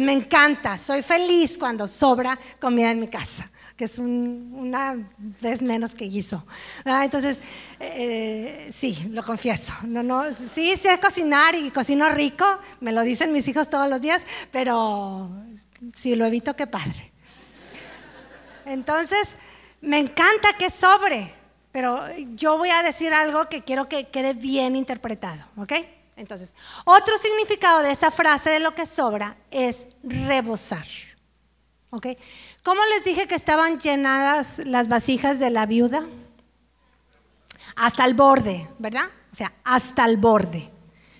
Me 0.00 0.12
encanta, 0.12 0.78
soy 0.78 1.02
feliz 1.02 1.58
cuando 1.58 1.88
sobra 1.88 2.38
comida 2.60 2.92
en 2.92 3.00
mi 3.00 3.08
casa. 3.08 3.50
Que 3.80 3.86
es 3.86 3.98
una 3.98 4.94
vez 5.40 5.62
menos 5.62 5.94
que 5.94 6.04
guiso. 6.04 6.44
Entonces, 6.84 7.40
eh, 7.78 8.70
sí, 8.74 9.08
lo 9.08 9.24
confieso. 9.24 9.72
No, 9.84 10.02
no, 10.02 10.24
sí 10.54 10.76
sé 10.76 11.00
cocinar 11.00 11.54
y 11.54 11.70
cocino 11.70 12.06
rico, 12.10 12.44
me 12.80 12.92
lo 12.92 13.00
dicen 13.00 13.32
mis 13.32 13.48
hijos 13.48 13.70
todos 13.70 13.88
los 13.88 14.02
días, 14.02 14.22
pero 14.50 15.30
si 15.94 16.14
lo 16.14 16.26
evito, 16.26 16.54
qué 16.54 16.66
padre. 16.66 17.10
Entonces, 18.66 19.30
me 19.80 19.98
encanta 19.98 20.58
que 20.58 20.68
sobre, 20.68 21.32
pero 21.72 22.02
yo 22.34 22.58
voy 22.58 22.68
a 22.68 22.82
decir 22.82 23.14
algo 23.14 23.48
que 23.48 23.64
quiero 23.64 23.88
que 23.88 24.08
quede 24.10 24.34
bien 24.34 24.76
interpretado, 24.76 25.42
¿ok? 25.56 25.72
Entonces, 26.16 26.52
otro 26.84 27.16
significado 27.16 27.82
de 27.82 27.92
esa 27.92 28.10
frase 28.10 28.50
de 28.50 28.60
lo 28.60 28.74
que 28.74 28.84
sobra 28.84 29.38
es 29.50 29.86
rebosar. 30.02 30.86
¿Ok? 31.92 32.06
¿Cómo 32.62 32.80
les 32.94 33.04
dije 33.04 33.26
que 33.26 33.34
estaban 33.34 33.80
llenadas 33.80 34.60
las 34.64 34.88
vasijas 34.88 35.38
de 35.38 35.50
la 35.50 35.64
viuda? 35.64 36.06
Hasta 37.76 38.04
el 38.04 38.14
borde, 38.14 38.68
¿verdad? 38.78 39.06
O 39.32 39.34
sea, 39.34 39.52
hasta 39.64 40.04
el 40.04 40.18
borde. 40.18 40.70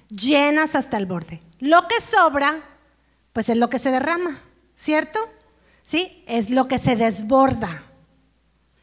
Llenas 0.09 0.75
hasta 0.75 0.99
el 0.99 1.07
borde. 1.07 1.41
Lo 1.61 1.89
que 1.89 2.01
sobra, 2.01 2.61
pues 3.33 3.49
es 3.49 3.57
lo 3.57 3.71
que 3.71 3.79
se 3.79 3.91
derrama, 3.91 4.43
¿cierto? 4.75 5.21
¿Sí? 5.83 6.23
Es 6.27 6.51
lo 6.51 6.69
que 6.69 6.79
se 6.79 6.97
desborda. 6.97 7.85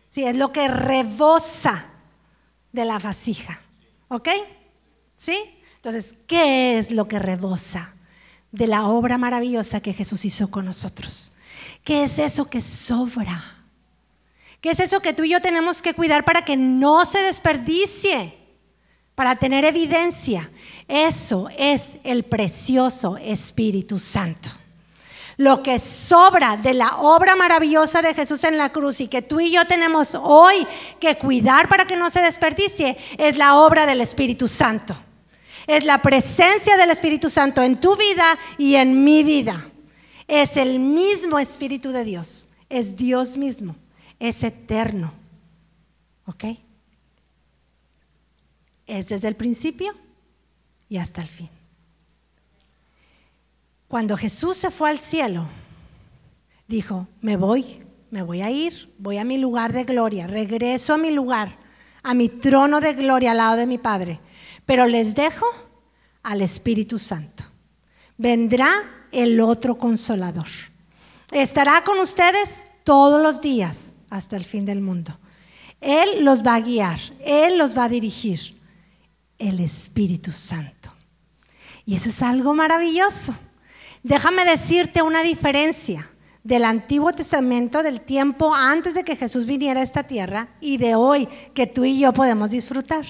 Sí, 0.09 0.23
es 0.25 0.35
lo 0.35 0.51
que 0.51 0.67
rebosa 0.67 1.85
de 2.71 2.85
la 2.85 2.97
vasija. 2.97 3.61
¿Ok? 4.07 4.29
¿Sí? 5.15 5.37
Entonces, 5.75 6.15
¿qué 6.25 6.79
es 6.79 6.89
lo 6.89 7.07
que 7.07 7.19
rebosa 7.19 7.93
de 8.51 8.67
la 8.67 8.87
obra 8.87 9.17
maravillosa 9.17 9.79
que 9.79 9.93
Jesús 9.93 10.25
hizo 10.25 10.49
con 10.49 10.65
nosotros? 10.65 11.33
¿Qué 11.88 12.03
es 12.03 12.20
eso 12.20 12.50
que 12.50 12.60
sobra? 12.60 13.41
¿Qué 14.60 14.72
es 14.72 14.79
eso 14.82 15.00
que 15.00 15.13
tú 15.13 15.24
y 15.24 15.29
yo 15.29 15.39
tenemos 15.39 15.82
que 15.82 15.94
cuidar 15.94 16.25
para 16.25 16.44
que 16.44 16.58
no 16.58 17.06
se 17.06 17.20
desperdicie? 17.20 18.34
Para 19.15 19.38
tener 19.38 19.63
evidencia. 19.63 20.51
Eso 20.89 21.48
es 21.58 21.96
el 22.03 22.25
precioso 22.25 23.15
Espíritu 23.15 24.00
Santo. 24.00 24.50
Lo 25.38 25.63
que 25.63 25.79
sobra 25.79 26.58
de 26.58 26.74
la 26.74 26.98
obra 26.98 27.38
maravillosa 27.38 28.01
de 28.01 28.13
Jesús 28.13 28.44
en 28.44 28.58
la 28.58 28.74
cruz 28.74 29.00
y 29.00 29.08
que 29.08 29.22
tú 29.22 29.39
y 29.39 29.50
yo 29.50 29.65
tenemos 29.65 30.13
hoy 30.22 30.67
que 31.00 31.17
cuidar 31.17 31.70
para 31.70 31.88
que 31.88 31.96
no 31.96 32.10
se 32.10 32.20
desperdicie 32.20 32.98
es 33.17 33.38
la 33.38 33.56
obra 33.56 33.86
del 33.86 34.01
Espíritu 34.01 34.50
Santo. 34.50 34.94
Es 35.67 35.86
la 35.86 36.01
presencia 36.01 36.75
del 36.75 36.89
Espíritu 36.89 37.29
Santo 37.29 37.62
en 37.62 37.79
tu 37.79 37.96
vida 37.96 38.38
y 38.58 38.75
en 38.75 39.06
mi 39.06 39.24
vida. 39.24 39.67
Es 40.27 40.57
el 40.57 40.79
mismo 40.79 41.39
Espíritu 41.39 41.91
de 41.91 42.03
Dios. 42.03 42.50
Es 42.69 42.96
Dios 42.96 43.38
mismo. 43.38 43.75
Es 44.19 44.43
eterno. 44.43 45.13
¿Ok? 46.25 46.43
Es 48.86 49.10
desde 49.10 49.29
el 49.29 49.36
principio 49.36 49.93
y 50.89 50.98
hasta 50.98 51.22
el 51.22 51.27
fin. 51.27 51.50
Cuando 53.88 54.17
Jesús 54.17 54.57
se 54.57 54.69
fue 54.69 54.89
al 54.89 55.00
cielo, 55.00 55.48
dijo, 56.67 57.07
me 57.22 57.38
voy, 57.38 57.81
me 58.12 58.22
voy 58.22 58.41
a 58.41 58.51
ir, 58.51 58.93
voy 58.98 59.17
a 59.17 59.24
mi 59.24 59.38
lugar 59.38 59.72
de 59.72 59.86
gloria, 59.86 60.27
regreso 60.27 60.93
a 60.93 60.98
mi 60.98 61.12
lugar, 61.12 61.57
a 62.03 62.13
mi 62.13 62.27
trono 62.27 62.81
de 62.81 62.93
gloria 62.93 63.31
al 63.31 63.38
lado 63.38 63.55
de 63.55 63.65
mi 63.65 63.77
Padre, 63.77 64.19
pero 64.65 64.88
les 64.88 65.15
dejo 65.15 65.46
al 66.24 66.41
Espíritu 66.41 67.00
Santo. 67.00 67.46
Vendrá 68.17 68.96
el 69.17 69.39
otro 69.39 69.79
consolador. 69.79 70.45
Estará 71.31 71.83
con 71.83 71.97
ustedes 71.97 72.62
todos 72.83 73.19
los 73.19 73.41
días 73.41 73.93
hasta 74.12 74.38
el 74.38 74.45
fin 74.45 74.63
del 74.63 74.79
mundo. 74.79 75.17
Él 75.81 76.24
los 76.24 76.45
va 76.45 76.53
a 76.53 76.59
guiar, 76.62 77.00
Él 77.25 77.57
los 77.57 77.75
va 77.75 77.86
a 77.86 77.89
dirigir. 77.89 78.55
El 79.39 79.59
Espíritu 79.59 80.31
Santo. 80.31 80.91
Y 81.86 81.95
eso 81.95 82.09
es 82.09 82.21
algo 82.21 82.53
maravilloso. 82.55 83.36
Déjame 84.03 84.45
decirte 84.45 85.01
una 85.01 85.21
diferencia 85.21 86.10
del 86.43 86.63
Antiguo 86.63 87.13
Testamento, 87.13 87.84
del 87.84 88.01
tiempo 88.01 88.53
antes 88.53 88.93
de 88.93 89.03
que 89.03 89.15
Jesús 89.15 89.45
viniera 89.45 89.80
a 89.80 89.84
esta 89.84 90.03
tierra 90.03 90.49
y 90.60 90.77
de 90.77 90.95
hoy 90.95 91.27
que 91.53 91.67
tú 91.67 91.86
y 91.86 91.99
yo 91.99 92.13
podemos 92.13 92.51
disfrutar. 92.51 93.06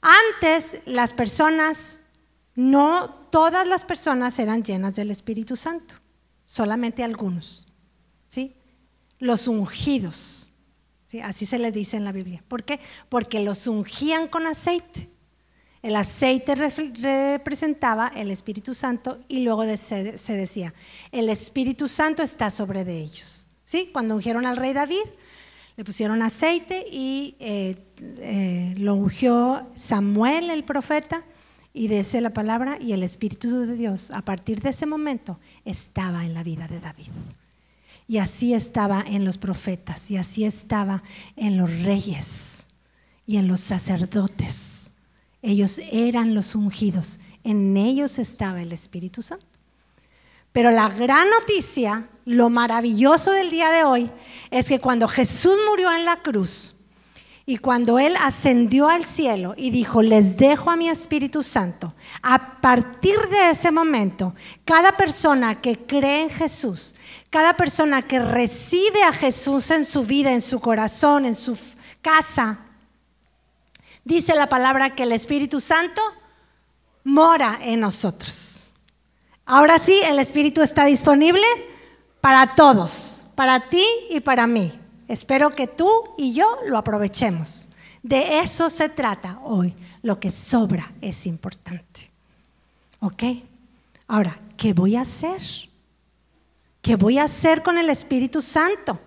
Antes 0.00 0.78
las 0.86 1.12
personas 1.12 2.00
no 2.58 3.10
todas 3.30 3.68
las 3.68 3.84
personas 3.84 4.36
eran 4.40 4.64
llenas 4.64 4.96
del 4.96 5.12
Espíritu 5.12 5.54
Santo, 5.54 5.94
solamente 6.44 7.04
algunos. 7.04 7.68
¿sí? 8.26 8.56
Los 9.20 9.46
ungidos, 9.46 10.48
¿sí? 11.06 11.20
así 11.20 11.46
se 11.46 11.60
les 11.60 11.72
dice 11.72 11.96
en 11.96 12.04
la 12.04 12.10
Biblia. 12.10 12.42
¿Por 12.48 12.64
qué? 12.64 12.80
Porque 13.08 13.44
los 13.44 13.68
ungían 13.68 14.26
con 14.26 14.44
aceite. 14.48 15.08
El 15.82 15.94
aceite 15.94 16.56
representaba 16.56 18.08
el 18.08 18.32
Espíritu 18.32 18.74
Santo 18.74 19.20
y 19.28 19.44
luego 19.44 19.62
se 19.76 20.34
decía, 20.34 20.74
el 21.12 21.28
Espíritu 21.28 21.86
Santo 21.86 22.24
está 22.24 22.50
sobre 22.50 22.84
de 22.84 22.98
ellos. 22.98 23.46
¿Sí? 23.64 23.90
Cuando 23.92 24.16
ungieron 24.16 24.46
al 24.46 24.56
rey 24.56 24.72
David, 24.72 25.04
le 25.76 25.84
pusieron 25.84 26.22
aceite 26.22 26.84
y 26.90 27.36
eh, 27.38 27.76
eh, 28.18 28.74
lo 28.78 28.96
ungió 28.96 29.68
Samuel, 29.76 30.50
el 30.50 30.64
profeta, 30.64 31.22
y 31.78 31.94
ese 31.94 32.20
la 32.20 32.30
palabra 32.30 32.76
y 32.80 32.92
el 32.92 33.04
Espíritu 33.04 33.64
de 33.64 33.76
Dios 33.76 34.10
a 34.10 34.22
partir 34.22 34.60
de 34.60 34.70
ese 34.70 34.84
momento 34.84 35.38
estaba 35.64 36.24
en 36.24 36.34
la 36.34 36.42
vida 36.42 36.66
de 36.66 36.80
David. 36.80 37.06
Y 38.08 38.18
así 38.18 38.52
estaba 38.52 39.04
en 39.06 39.24
los 39.24 39.38
profetas 39.38 40.10
y 40.10 40.16
así 40.16 40.44
estaba 40.44 41.04
en 41.36 41.56
los 41.56 41.70
reyes 41.84 42.64
y 43.28 43.36
en 43.36 43.46
los 43.46 43.60
sacerdotes. 43.60 44.90
Ellos 45.40 45.80
eran 45.92 46.34
los 46.34 46.56
ungidos, 46.56 47.20
en 47.44 47.76
ellos 47.76 48.18
estaba 48.18 48.60
el 48.60 48.72
Espíritu 48.72 49.22
Santo. 49.22 49.46
Pero 50.50 50.72
la 50.72 50.88
gran 50.88 51.30
noticia, 51.30 52.08
lo 52.24 52.50
maravilloso 52.50 53.30
del 53.30 53.50
día 53.50 53.70
de 53.70 53.84
hoy, 53.84 54.10
es 54.50 54.66
que 54.66 54.80
cuando 54.80 55.06
Jesús 55.06 55.56
murió 55.68 55.92
en 55.92 56.04
la 56.04 56.16
cruz, 56.22 56.74
y 57.48 57.56
cuando 57.56 57.98
Él 57.98 58.14
ascendió 58.20 58.90
al 58.90 59.06
cielo 59.06 59.54
y 59.56 59.70
dijo, 59.70 60.02
les 60.02 60.36
dejo 60.36 60.70
a 60.70 60.76
mi 60.76 60.90
Espíritu 60.90 61.42
Santo, 61.42 61.94
a 62.20 62.60
partir 62.60 63.18
de 63.30 63.52
ese 63.52 63.70
momento, 63.70 64.34
cada 64.66 64.98
persona 64.98 65.58
que 65.58 65.78
cree 65.78 66.24
en 66.24 66.28
Jesús, 66.28 66.94
cada 67.30 67.56
persona 67.56 68.02
que 68.02 68.18
recibe 68.18 69.02
a 69.02 69.14
Jesús 69.14 69.70
en 69.70 69.86
su 69.86 70.04
vida, 70.04 70.30
en 70.30 70.42
su 70.42 70.60
corazón, 70.60 71.24
en 71.24 71.34
su 71.34 71.58
casa, 72.02 72.58
dice 74.04 74.34
la 74.34 74.50
palabra 74.50 74.94
que 74.94 75.04
el 75.04 75.12
Espíritu 75.12 75.58
Santo 75.58 76.02
mora 77.02 77.60
en 77.62 77.80
nosotros. 77.80 78.74
Ahora 79.46 79.78
sí, 79.78 79.98
el 80.04 80.18
Espíritu 80.18 80.60
está 80.60 80.84
disponible 80.84 81.46
para 82.20 82.54
todos, 82.54 83.24
para 83.34 83.70
ti 83.70 83.86
y 84.10 84.20
para 84.20 84.46
mí. 84.46 84.77
Espero 85.08 85.54
que 85.54 85.66
tú 85.66 85.90
y 86.18 86.34
yo 86.34 86.58
lo 86.66 86.76
aprovechemos. 86.76 87.70
De 88.02 88.40
eso 88.40 88.68
se 88.68 88.90
trata 88.90 89.40
hoy. 89.42 89.74
Lo 90.02 90.20
que 90.20 90.30
sobra 90.30 90.92
es 91.00 91.26
importante. 91.26 92.10
¿Ok? 93.00 93.22
Ahora, 94.06 94.38
¿qué 94.56 94.74
voy 94.74 94.96
a 94.96 95.00
hacer? 95.00 95.40
¿Qué 96.82 96.96
voy 96.96 97.18
a 97.18 97.24
hacer 97.24 97.62
con 97.62 97.78
el 97.78 97.90
Espíritu 97.90 98.42
Santo? 98.42 99.00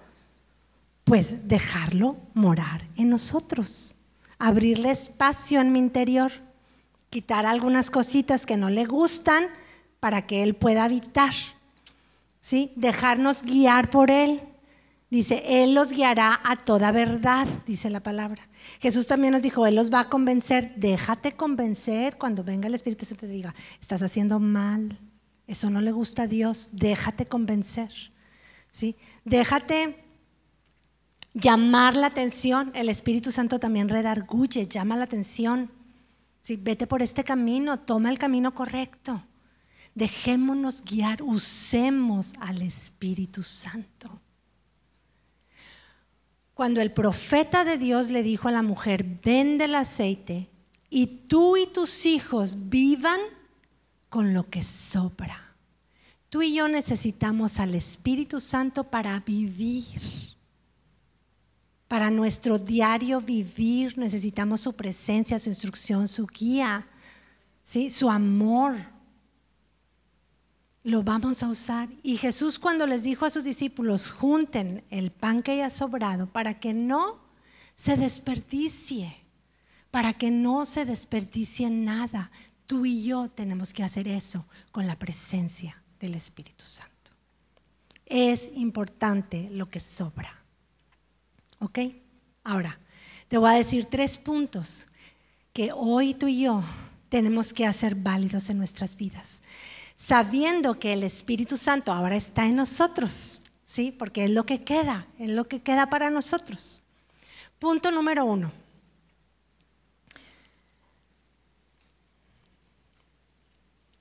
Pues 1.04 1.48
dejarlo 1.48 2.18
morar 2.34 2.86
en 2.98 3.10
nosotros, 3.10 3.96
abrirle 4.38 4.92
espacio 4.92 5.62
en 5.62 5.72
mi 5.72 5.80
interior, 5.80 6.32
quitar 7.10 7.46
algunas 7.46 7.90
cositas 7.90 8.46
que 8.46 8.58
no 8.58 8.70
le 8.70 8.86
gustan 8.86 9.48
para 10.00 10.26
que 10.28 10.44
Él 10.44 10.56
pueda 10.56 10.84
habitar, 10.84 11.34
¿sí? 12.40 12.72
Dejarnos 12.76 13.44
guiar 13.44 13.90
por 13.90 14.12
Él 14.12 14.42
Dice, 15.12 15.44
Él 15.46 15.74
los 15.74 15.92
guiará 15.92 16.40
a 16.42 16.56
toda 16.56 16.94
verdad, 16.94 17.46
dice 17.68 17.90
la 17.90 18.00
palabra. 18.00 18.48
Jesús 18.80 19.08
también 19.08 19.34
nos 19.34 19.42
dijo, 19.42 19.68
Él 19.68 19.76
los 19.76 19.94
va 19.94 20.00
a 20.00 20.10
convencer. 20.10 20.74
Déjate 20.78 21.34
convencer 21.34 22.18
cuando 22.18 22.46
venga 22.46 22.70
el 22.70 22.76
Espíritu 22.76 23.06
Santo 23.06 23.26
y 23.26 23.28
te 23.28 23.34
diga, 23.34 23.54
estás 23.82 24.02
haciendo 24.02 24.40
mal, 24.40 24.98
eso 25.48 25.70
no 25.70 25.82
le 25.82 25.92
gusta 25.92 26.24
a 26.24 26.28
Dios, 26.28 26.70
déjate 26.72 27.26
convencer. 27.26 27.92
¿sí? 28.72 28.96
Déjate 29.26 30.02
llamar 31.34 31.98
la 31.98 32.08
atención. 32.08 32.72
El 32.74 32.88
Espíritu 32.88 33.34
Santo 33.34 33.60
también 33.60 33.90
redarguye, 33.90 34.66
llama 34.66 34.96
la 34.96 35.04
atención. 35.04 35.70
¿sí? 36.42 36.56
Vete 36.56 36.88
por 36.88 37.02
este 37.02 37.26
camino, 37.26 37.82
toma 37.82 38.10
el 38.10 38.18
camino 38.18 38.56
correcto. 38.56 39.22
Dejémonos 39.94 40.86
guiar, 40.86 41.22
usemos 41.22 42.34
al 42.40 42.62
Espíritu 42.62 43.44
Santo. 43.44 44.22
Cuando 46.54 46.82
el 46.82 46.92
profeta 46.92 47.64
de 47.64 47.78
Dios 47.78 48.10
le 48.12 48.24
dijo 48.24 48.48
a 48.48 48.52
la 48.52 48.62
mujer, 48.62 49.04
vende 49.24 49.66
el 49.66 49.76
aceite 49.76 50.50
y 50.90 51.08
tú 51.08 51.58
y 51.58 51.68
tus 51.68 52.06
hijos 52.06 52.70
vivan 52.70 53.20
con 54.10 54.34
lo 54.34 54.50
que 54.50 54.64
sobra. 54.64 55.56
Tú 56.30 56.42
y 56.42 56.54
yo 56.54 56.68
necesitamos 56.68 57.60
al 57.60 57.76
Espíritu 57.76 58.40
Santo 58.40 58.84
para 58.84 59.20
vivir. 59.22 59.86
Para 61.88 62.10
nuestro 62.10 62.58
diario 62.58 63.20
vivir 63.20 63.98
necesitamos 63.98 64.62
su 64.62 64.74
presencia, 64.74 65.40
su 65.40 65.50
instrucción, 65.50 66.08
su 66.08 66.28
guía, 66.28 66.88
¿sí? 67.66 67.90
su 67.90 68.10
amor. 68.10 68.78
Lo 70.84 71.04
vamos 71.04 71.44
a 71.44 71.48
usar. 71.48 71.90
Y 72.04 72.18
Jesús 72.18 72.58
cuando 72.58 72.88
les 72.88 73.04
dijo 73.04 73.26
a 73.26 73.30
sus 73.30 73.44
discípulos, 73.44 74.12
junten 74.12 74.84
el 74.90 75.12
pan 75.12 75.44
que 75.44 75.52
haya 75.52 75.70
sobrado 75.70 76.28
para 76.28 76.60
que 76.60 76.74
no 76.74 77.20
se 77.76 77.98
desperdicie, 77.98 79.16
para 79.92 80.14
que 80.14 80.32
no 80.32 80.66
se 80.66 80.86
desperdicie 80.86 81.70
nada. 81.70 82.32
Tú 82.66 82.86
y 82.86 83.04
yo 83.04 83.30
tenemos 83.30 83.74
que 83.74 83.84
hacer 83.84 84.08
eso 84.08 84.48
con 84.72 84.88
la 84.88 84.98
presencia 84.98 85.82
del 86.00 86.16
Espíritu 86.16 86.66
Santo. 86.66 86.92
Es 88.06 88.50
importante 88.56 89.50
lo 89.52 89.70
que 89.70 89.80
sobra. 89.80 90.36
¿Ok? 91.60 91.80
Ahora, 92.44 92.80
te 93.28 93.38
voy 93.38 93.52
a 93.52 93.58
decir 93.58 93.86
tres 93.86 94.18
puntos 94.18 94.88
que 95.54 95.72
hoy 95.74 96.14
tú 96.14 96.28
y 96.28 96.42
yo 96.42 96.64
tenemos 97.10 97.54
que 97.54 97.66
hacer 97.66 97.96
válidos 97.96 98.50
en 98.50 98.58
nuestras 98.58 98.96
vidas, 98.96 99.42
sabiendo 100.02 100.80
que 100.80 100.94
el 100.94 101.04
Espíritu 101.04 101.58
Santo 101.58 101.92
ahora 101.92 102.16
está 102.16 102.48
en 102.48 102.56
nosotros, 102.56 103.44
¿sí? 103.68 103.92
Porque 103.92 104.26
es 104.26 104.32
lo 104.32 104.48
que 104.48 104.64
queda, 104.64 105.06
es 105.20 105.30
lo 105.30 105.48
que 105.48 105.62
queda 105.62 105.92
para 105.92 106.10
nosotros. 106.10 106.82
Punto 107.60 107.92
número 107.92 108.26
uno. 108.26 108.52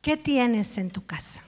¿Qué 0.01 0.17
tienes 0.17 0.79
en 0.79 0.91
tu 0.91 1.05
casa? 1.05 1.45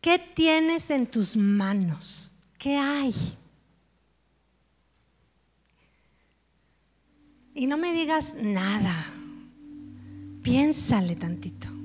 ¿Qué 0.00 0.18
tienes 0.18 0.90
en 0.90 1.06
tus 1.06 1.36
manos? 1.36 2.32
¿Qué 2.58 2.76
hay? 2.76 3.14
Y 7.54 7.68
no 7.68 7.76
me 7.76 7.92
digas 7.92 8.34
nada. 8.34 9.12
Piénsale 10.42 11.14
tantito. 11.14 11.79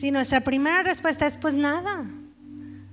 Si 0.00 0.10
nuestra 0.10 0.40
primera 0.40 0.82
respuesta 0.82 1.26
es, 1.26 1.36
pues 1.36 1.52
nada. 1.52 2.06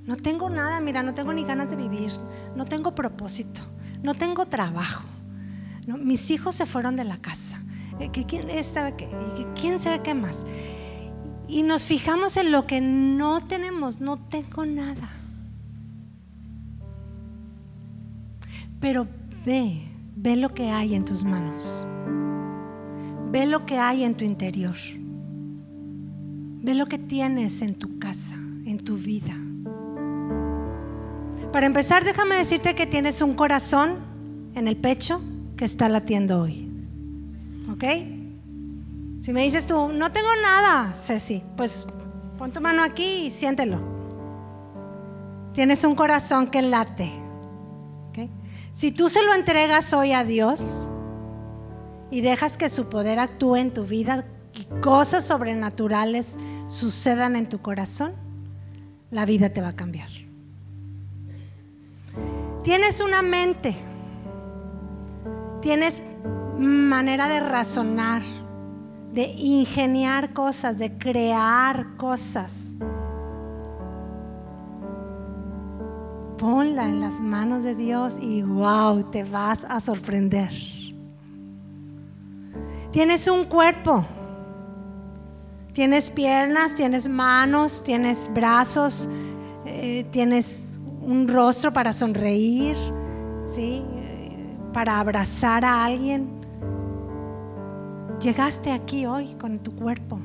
No 0.06 0.17
tengo 0.17 0.50
nada, 0.50 0.82
mira, 0.82 1.04
no 1.04 1.13
tengo 1.13 1.32
ni 1.32 1.46
ganas 1.46 1.70
de 1.70 1.78
vivir. 1.78 2.12
No 2.58 2.65
tengo 2.65 2.93
propósito. 2.96 3.62
No 4.04 4.13
tengo 4.13 4.46
trabajo. 4.46 5.08
mis 5.88 6.30
hijos 6.32 6.56
se 6.56 6.65
fueron 6.65 6.98
de 6.98 7.06
la 7.06 7.17
casa. 7.17 7.63
Eh, 8.02 8.12
¿Quién 8.12 8.63
sabe 8.63 8.98
qué? 8.98 9.08
¿Quién 9.60 9.80
sabe 9.80 10.02
qué 10.04 10.13
más? 10.13 10.46
Y 11.48 11.63
nos 11.63 11.86
fijamos 11.86 12.36
en 12.36 12.52
lo 12.52 12.67
que 12.67 12.82
no 12.82 13.39
tenemos. 13.39 14.02
No 14.02 14.17
tengo 14.17 14.65
nada. 14.65 15.10
Pero 18.82 19.08
ve 19.46 19.88
Ve 20.20 20.36
lo 20.36 20.52
que 20.52 20.72
hay 20.72 20.96
en 20.96 21.06
tus 21.06 21.24
manos. 21.24 21.86
Ve 23.30 23.46
lo 23.46 23.67
que 23.67 23.78
hay 23.78 24.04
en 24.04 24.15
tu 24.15 24.26
interior. 24.26 24.76
Ve 26.67 26.75
lo 26.75 26.88
que 26.88 26.97
tienes 26.97 27.62
en 27.62 27.75
tu 27.75 27.97
casa, 27.97 28.36
en 28.36 28.77
tu 28.77 28.97
vida. 28.97 29.34
Para 31.53 31.65
empezar, 31.65 32.03
déjame 32.03 32.36
decirte 32.36 32.75
que 32.75 32.86
tienes 32.86 33.21
un 33.21 33.36
corazón 33.36 33.99
en 34.53 34.67
el 34.67 34.75
pecho 34.75 35.21
que 35.56 35.63
está 35.63 35.88
latiendo 35.88 36.41
hoy. 36.41 36.69
¿Ok? 37.71 37.86
Si 39.21 39.32
me 39.32 39.43
dices 39.43 39.65
tú, 39.65 39.88
no 39.88 40.12
tengo 40.12 40.27
nada, 40.43 40.93
Ceci, 40.93 41.41
pues 41.56 41.88
pon 42.38 42.51
tu 42.51 42.60
mano 42.60 42.84
aquí 42.84 43.27
y 43.27 43.32
siéntelo. 43.32 43.80
Tienes 45.53 45.86
un 45.86 45.95
corazón 45.95 46.47
que 46.47 46.62
late. 46.62 47.10
Si 48.73 48.91
tú 48.91 49.08
se 49.08 49.23
lo 49.23 49.34
entregas 49.34 49.93
hoy 49.93 50.12
a 50.12 50.25
Dios 50.25 50.91
y 52.12 52.19
dejas 52.19 52.58
que 52.58 52.69
su 52.69 52.89
poder 52.89 53.19
actúe 53.19 53.56
en 53.56 53.73
tu 53.73 53.86
vida 53.86 54.25
cosas 54.82 55.26
sobrenaturales 55.26 56.38
sucedan 56.67 57.36
en 57.36 57.48
tu 57.48 57.60
corazón, 57.60 58.13
la 59.12 59.26
vida 59.26 59.50
te 59.50 59.62
va 59.62 59.70
a 59.70 59.76
cambiar. 59.76 60.10
Tienes 62.63 63.00
una 63.00 63.22
mente, 63.22 63.76
tienes 65.62 66.04
manera 66.58 67.30
de 67.30 67.39
razonar, 67.39 68.22
de 69.13 69.34
ingeniar 69.38 70.34
cosas, 70.34 70.78
de 70.78 70.98
crear 70.98 71.96
cosas. 71.98 72.76
ponla 76.38 76.88
en 76.88 77.02
las 77.02 77.20
manos 77.20 77.63
de 77.63 77.76
Dios 77.76 78.15
y 78.22 78.41
wow, 78.43 79.04
te 79.12 79.24
vas 79.24 79.65
a 79.67 79.80
sorprender. 79.80 80.52
Tienes 82.91 83.28
un 83.28 83.46
cuerpo, 83.46 84.06
tienes 85.78 86.10
piernas, 86.10 86.74
tienes 86.74 87.08
manos, 87.08 87.84
tienes 87.84 88.32
brazos, 88.34 89.08
eh, 89.63 90.08
tienes 90.10 90.70
un 91.02 91.28
rostro 91.28 91.72
para 91.72 91.94
sonreír, 91.94 92.76
¿sí? 93.56 93.86
para 94.74 95.00
abrazar 95.00 95.63
a 95.63 95.86
alguien. 95.86 96.42
Llegaste 98.20 98.72
aquí 98.72 99.06
hoy 99.06 99.36
con 99.36 99.60
tu 99.60 99.76
cuerpo. 99.76 100.20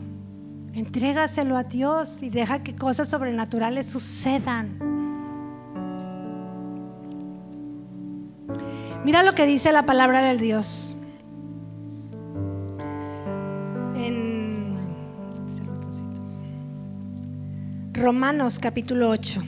Entrégaselo 0.72 1.58
a 1.58 1.64
Dios 1.64 2.22
y 2.22 2.30
deja 2.30 2.62
que 2.62 2.74
cosas 2.74 3.10
sobrenaturales 3.10 3.90
sucedan. 3.90 4.78
Mira 9.04 9.22
lo 9.22 9.34
que 9.34 9.44
dice 9.44 9.70
la 9.70 9.82
palabra 9.82 10.22
del 10.22 10.38
Dios. 10.38 10.96
Romanos 18.02 18.58
capítulo 18.58 19.10
8. 19.10 19.40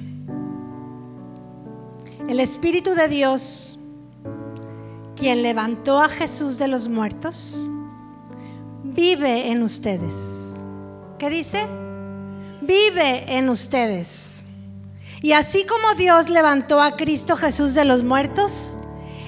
El 2.29 2.39
Espíritu 2.39 2.95
de 2.95 3.09
Dios, 3.09 3.81
quien 5.17 5.43
levantó 5.43 6.01
a 6.01 6.09
Jesús 6.09 6.57
de 6.57 6.69
los 6.69 6.87
muertos, 6.87 7.67
vive 8.85 9.51
en 9.51 9.65
ustedes. 9.65 10.61
¿Qué 11.19 11.31
dice? 11.31 11.67
Vive 12.61 13.37
en 13.37 13.49
ustedes. 13.49 14.45
Y 15.21 15.33
así 15.33 15.67
como 15.67 15.97
Dios 15.97 16.31
levantó 16.31 16.81
a 16.81 16.97
Cristo 16.97 17.37
Jesús 17.37 17.75
de 17.75 17.85
los 17.85 18.05
muertos, 18.05 18.79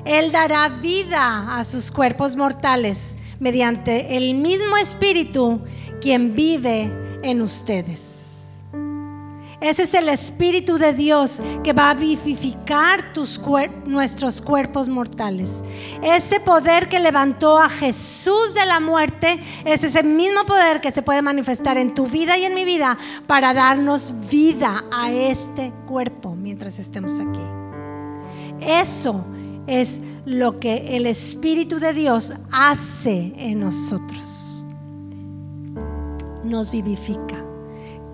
él 0.05 0.31
dará 0.31 0.69
vida 0.69 1.59
a 1.59 1.65
sus 1.65 1.91
cuerpos 1.91 2.37
mortales 2.37 3.17
mediante 3.41 4.17
el 4.17 4.37
mismo 4.37 4.77
Espíritu 4.77 5.63
quien 6.01 6.37
vive 6.37 6.93
en 7.25 7.43
ustedes. 7.43 8.16
Ese 9.61 9.85
es 9.85 9.95
el 9.95 10.09
Espíritu 10.09 10.77
de 10.79 10.93
Dios 10.93 11.41
que 11.65 11.73
va 11.73 11.91
a 11.91 11.95
vivificar 11.95 13.07
nuestros 13.87 14.41
cuerpos 14.41 14.89
mortales. 14.89 15.63
Ese 16.03 16.41
poder 16.41 16.89
que 16.89 17.01
levantó 17.01 17.59
a 17.59 17.69
Jesús 17.69 18.55
de 18.55 18.67
la 18.67 18.81
muerte 18.81 19.39
es 19.65 19.85
ese 19.85 20.03
mismo 20.03 20.45
poder 20.45 20.81
que 20.81 20.93
se 20.93 21.03
puede 21.03 21.23
manifestar 21.23 21.79
en 21.79 21.95
tu 21.95 22.07
vida 22.07 22.37
y 22.37 22.45
en 22.45 22.55
mi 22.55 22.65
vida 22.65 22.99
para 23.27 23.55
darnos 23.55 24.13
vida 24.29 24.85
a 24.93 25.11
este 25.11 25.73
cuerpo 25.87 26.35
mientras 26.35 26.79
estemos 26.79 27.15
aquí. 27.15 27.41
Eso 28.61 29.25
es 29.67 30.01
lo 30.25 30.59
que 30.59 30.97
el 30.97 31.07
Espíritu 31.07 31.79
de 31.79 31.93
Dios 31.93 32.35
hace 32.53 33.33
en 33.37 33.61
nosotros. 33.61 34.65
Nos 36.45 36.71
vivifica. 36.71 37.46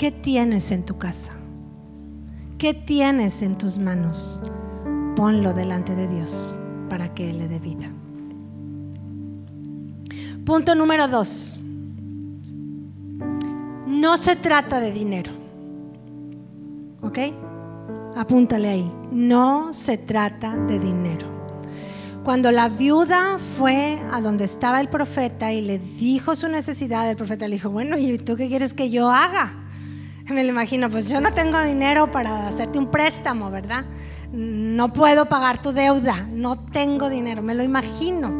¿Qué 0.03 0.11
tienes 0.11 0.73
en 0.73 0.85
tu 0.85 0.99
casa? 0.99 1.31
¿Qué 2.59 2.75
tienes 2.75 3.41
en 3.41 3.57
tus 3.57 3.79
manos? 3.79 4.43
Ponlo 5.15 5.55
delante 5.55 5.95
de 5.95 6.09
Dios 6.09 6.57
para 6.91 7.15
que 7.15 7.31
Él 7.31 7.39
le 7.39 7.47
dé 7.47 7.61
vida. 7.61 7.89
Punto 10.45 10.75
número 10.75 11.07
dos. 11.07 11.63
No 13.87 14.17
se 14.17 14.35
trata 14.35 14.81
de 14.81 14.91
dinero. 14.91 15.31
¿Ok? 17.03 17.19
Apúntale 18.17 18.71
ahí. 18.71 18.93
No 19.13 19.73
se 19.73 19.99
trata 19.99 20.57
de 20.57 20.81
dinero. 20.81 21.29
Cuando 22.25 22.51
la 22.51 22.69
viuda 22.69 23.39
fue 23.39 24.03
a 24.11 24.21
donde 24.21 24.47
estaba 24.47 24.81
el 24.81 24.89
profeta 24.89 25.53
y 25.53 25.61
le 25.61 25.79
dijo 25.79 26.35
su 26.35 26.49
necesidad, 26.49 27.09
el 27.09 27.17
profeta 27.17 27.47
le 27.47 27.55
dijo, 27.55 27.71
bueno, 27.71 27.97
¿y 27.97 28.19
tú 28.19 28.35
qué 28.35 28.49
quieres 28.49 28.75
que 28.75 28.91
yo 28.91 29.09
haga? 29.09 29.62
Me 30.35 30.45
lo 30.45 30.51
imagino, 30.51 30.89
pues 30.89 31.09
yo 31.09 31.21
no 31.21 31.33
tengo 31.33 31.61
dinero 31.63 32.11
para 32.11 32.49
hacerte 32.49 32.79
un 32.79 32.91
préstamo, 32.91 33.51
¿verdad? 33.51 33.85
No 34.33 34.93
puedo 34.93 35.27
pagar 35.27 35.61
tu 35.61 35.73
deuda, 35.73 36.27
no 36.31 36.59
tengo 36.59 37.11
dinero, 37.11 37.43
me 37.43 37.55
lo 37.55 37.63
imagino. 37.63 38.31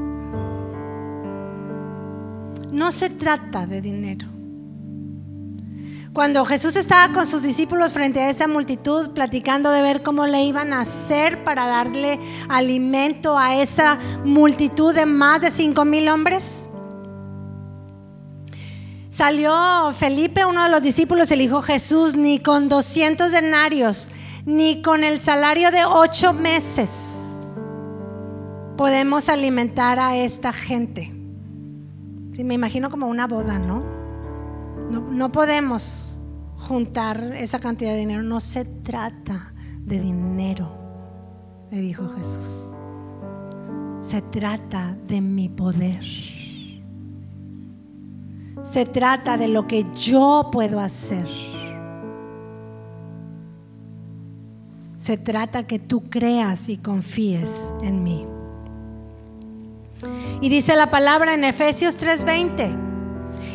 No 2.73 2.91
se 2.91 3.11
trata 3.11 3.67
de 3.67 3.83
dinero. 3.83 4.27
Cuando 6.15 6.45
Jesús 6.47 6.77
estaba 6.77 7.13
con 7.13 7.27
sus 7.27 7.43
discípulos 7.43 7.93
frente 7.93 8.21
a 8.21 8.31
esa 8.31 8.47
multitud, 8.47 9.11
platicando 9.11 9.71
de 9.71 9.83
ver 9.83 10.03
cómo 10.03 10.27
le 10.27 10.43
iban 10.43 10.73
a 10.73 10.81
hacer 10.81 11.45
para 11.45 11.67
darle 11.67 12.19
alimento 12.49 13.39
a 13.39 13.57
esa 13.57 13.99
multitud 14.25 14.95
de 14.95 15.05
más 15.05 15.43
de 15.43 15.51
cinco 15.51 15.85
mil 15.85 16.09
hombres, 16.09 16.69
salió 19.13 19.93
Felipe, 19.93 20.45
uno 20.45 20.65
de 20.65 20.71
los 20.71 20.83
discípulos, 20.83 21.31
y 21.31 21.37
le 21.37 21.43
dijo 21.43 21.61
Jesús, 21.61 22.17
ni 22.17 22.39
con 22.39 22.69
200 22.69 23.31
denarios, 23.31 24.11
ni 24.47 24.81
con 24.81 25.05
el 25.05 25.21
salario 25.21 25.71
de 25.71 25.85
ocho 25.85 26.33
meses 26.33 27.21
podemos 28.77 29.29
alimentar 29.29 29.99
a 30.01 30.17
esta 30.17 30.53
gente. 30.53 31.15
Sí, 32.33 32.43
me 32.43 32.55
imagino 32.55 32.91
como 32.91 33.07
una 33.07 33.27
boda, 33.27 33.59
¿no? 33.59 33.81
No, 34.91 35.31
podemos 35.31 36.19
juntar 36.57 37.33
esa 37.37 37.59
cantidad 37.59 37.93
de 37.93 37.99
dinero. 37.99 38.23
No 38.23 38.41
se 38.41 38.65
trata 38.65 39.55
de 39.79 40.01
dinero, 40.01 40.69
le 41.71 41.81
dijo 41.81 42.09
Jesús. 42.09 42.75
Se 44.01 44.21
trata 44.23 44.97
de 45.07 45.21
mi 45.21 45.49
poder. 45.49 46.03
Se 48.63 48.87
trata 48.87 49.37
de 49.37 49.49
lo 49.49 49.67
que 49.67 49.87
yo 49.95 50.49
puedo 50.53 50.81
hacer. 50.81 51.27
Se 54.99 55.17
trata 55.17 55.67
que 55.67 55.79
tú 55.81 56.09
creas 56.09 56.69
y 56.69 56.77
confíes 56.77 57.73
en 57.83 58.05
mí. 58.05 58.25
Y 60.41 60.49
dice 60.49 60.77
la 60.77 60.91
palabra 60.91 61.35
en 61.35 61.45
Efesios 61.45 61.97
3:20. 61.97 62.71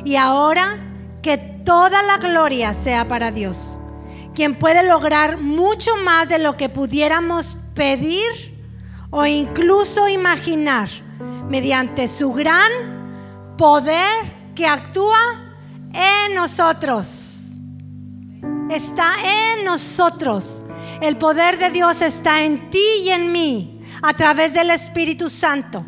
Y 0.03 0.15
ahora 0.17 0.77
que 1.21 1.37
toda 1.37 2.03
la 2.03 2.17
gloria 2.17 2.73
sea 2.73 3.07
para 3.07 3.31
Dios, 3.31 3.79
quien 4.35 4.55
puede 4.55 4.83
lograr 4.83 5.37
mucho 5.37 5.95
más 5.95 6.29
de 6.29 6.37
lo 6.37 6.57
que 6.57 6.69
pudiéramos 6.69 7.57
pedir 7.73 8.57
o 9.09 9.25
incluso 9.25 10.07
imaginar 10.07 10.89
mediante 11.49 12.07
su 12.07 12.33
gran 12.33 12.71
poder 13.57 14.36
que 14.57 14.65
actúa 14.65 15.19
en 15.93 16.33
nosotros. 16.33 17.51
Está 18.71 19.11
en 19.23 19.63
nosotros. 19.63 20.63
El 20.99 21.15
poder 21.17 21.59
de 21.59 21.69
Dios 21.69 22.01
está 22.01 22.41
en 22.41 22.71
ti 22.71 23.03
y 23.03 23.09
en 23.11 23.31
mí 23.31 23.83
a 24.01 24.15
través 24.15 24.55
del 24.55 24.71
Espíritu 24.71 25.29
Santo. 25.29 25.85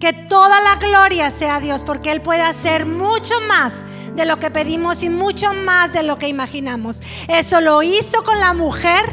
Que 0.00 0.12
toda 0.12 0.60
la 0.60 0.74
gloria 0.76 1.30
sea 1.30 1.60
Dios 1.60 1.84
porque 1.84 2.10
Él 2.10 2.20
puede 2.20 2.42
hacer 2.42 2.84
mucho 2.84 3.34
más 3.46 3.84
de 4.16 4.24
lo 4.24 4.40
que 4.40 4.50
pedimos 4.50 5.04
y 5.04 5.08
mucho 5.08 5.54
más 5.54 5.92
de 5.92 6.02
lo 6.02 6.18
que 6.18 6.26
imaginamos. 6.26 7.02
Eso 7.28 7.60
lo 7.60 7.80
hizo 7.80 8.24
con 8.24 8.40
la 8.40 8.52
mujer 8.52 9.08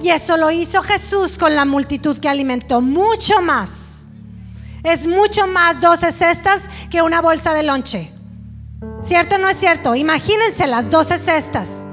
y 0.00 0.10
eso 0.10 0.36
lo 0.36 0.52
hizo 0.52 0.80
Jesús 0.80 1.36
con 1.36 1.56
la 1.56 1.64
multitud 1.64 2.20
que 2.20 2.28
alimentó. 2.28 2.80
Mucho 2.80 3.42
más. 3.42 3.95
Es 4.82 5.06
mucho 5.06 5.46
más 5.46 5.80
12 5.80 6.12
cestas 6.12 6.68
que 6.90 7.02
una 7.02 7.20
bolsa 7.20 7.54
de 7.54 7.62
lonche. 7.62 8.10
¿Cierto 9.02 9.36
o 9.36 9.38
no 9.38 9.48
es 9.48 9.56
cierto? 9.56 9.94
Imagínense 9.94 10.66
las 10.66 10.90
12 10.90 11.18
cestas. 11.18 11.86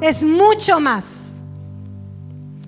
Es 0.00 0.22
mucho 0.22 0.80
más. 0.80 1.42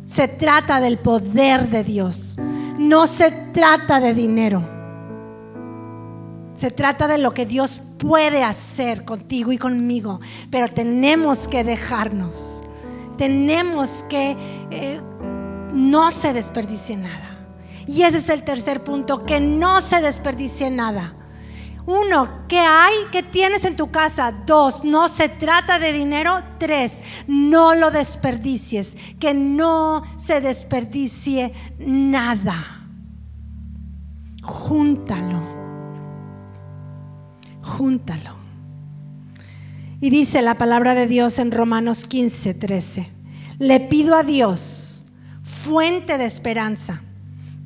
Se 0.07 0.27
trata 0.27 0.81
del 0.81 0.99
poder 0.99 1.69
de 1.69 1.85
Dios. 1.85 2.37
No 2.79 3.07
se 3.07 3.31
trata 3.31 4.01
de 4.01 4.15
dinero. 4.15 4.69
Se 6.55 6.71
trata 6.71 7.07
de 7.07 7.19
lo 7.19 7.35
que 7.35 7.47
Dios 7.47 7.81
puede 7.99 8.43
hacer 8.43 9.05
contigo 9.05 9.53
y 9.53 9.59
conmigo, 9.59 10.21
pero 10.51 10.67
tenemos 10.67 11.47
que 11.47 11.63
dejarnos. 11.63 12.63
Tenemos 13.17 14.05
que 14.09 14.37
eh, 14.71 15.01
no 15.73 16.11
se 16.11 16.33
desperdicie 16.33 16.97
nada. 16.97 17.38
Y 17.89 18.03
ese 18.03 18.19
es 18.19 18.29
el 18.29 18.45
tercer 18.45 18.85
punto, 18.85 19.27
que 19.27 19.41
no 19.41 19.81
se 19.81 20.01
desperdicie 20.01 20.71
nada. 20.71 21.17
Uno, 21.87 22.47
¿qué 22.47 22.61
hay? 22.61 22.95
¿Qué 23.11 23.25
tienes 23.25 23.65
en 23.65 23.75
tu 23.75 23.91
casa? 23.91 24.31
Dos, 24.31 24.85
no 24.85 25.09
se 25.09 25.29
trata 25.29 25.81
de 25.81 25.93
dinero. 25.93 26.41
Tres, 26.59 27.03
no 27.27 27.75
lo 27.75 27.91
desperdicies. 27.91 28.97
Que 29.19 29.35
no 29.35 30.05
se 30.17 30.41
desperdicie 30.41 31.53
nada. 31.79 32.85
Júntalo 34.43 35.59
júntalo. 37.69 38.37
Y 40.01 40.11
dice 40.11 40.43
la 40.43 40.57
palabra 40.57 40.95
de 40.95 41.07
Dios 41.07 41.39
en 41.39 41.53
Romanos 41.53 42.05
15, 42.05 42.55
13. 42.55 43.11
Le 43.59 43.81
pido 43.81 44.15
a 44.15 44.23
Dios, 44.23 45.07
fuente 45.43 46.19
de 46.19 46.25
esperanza, 46.25 47.03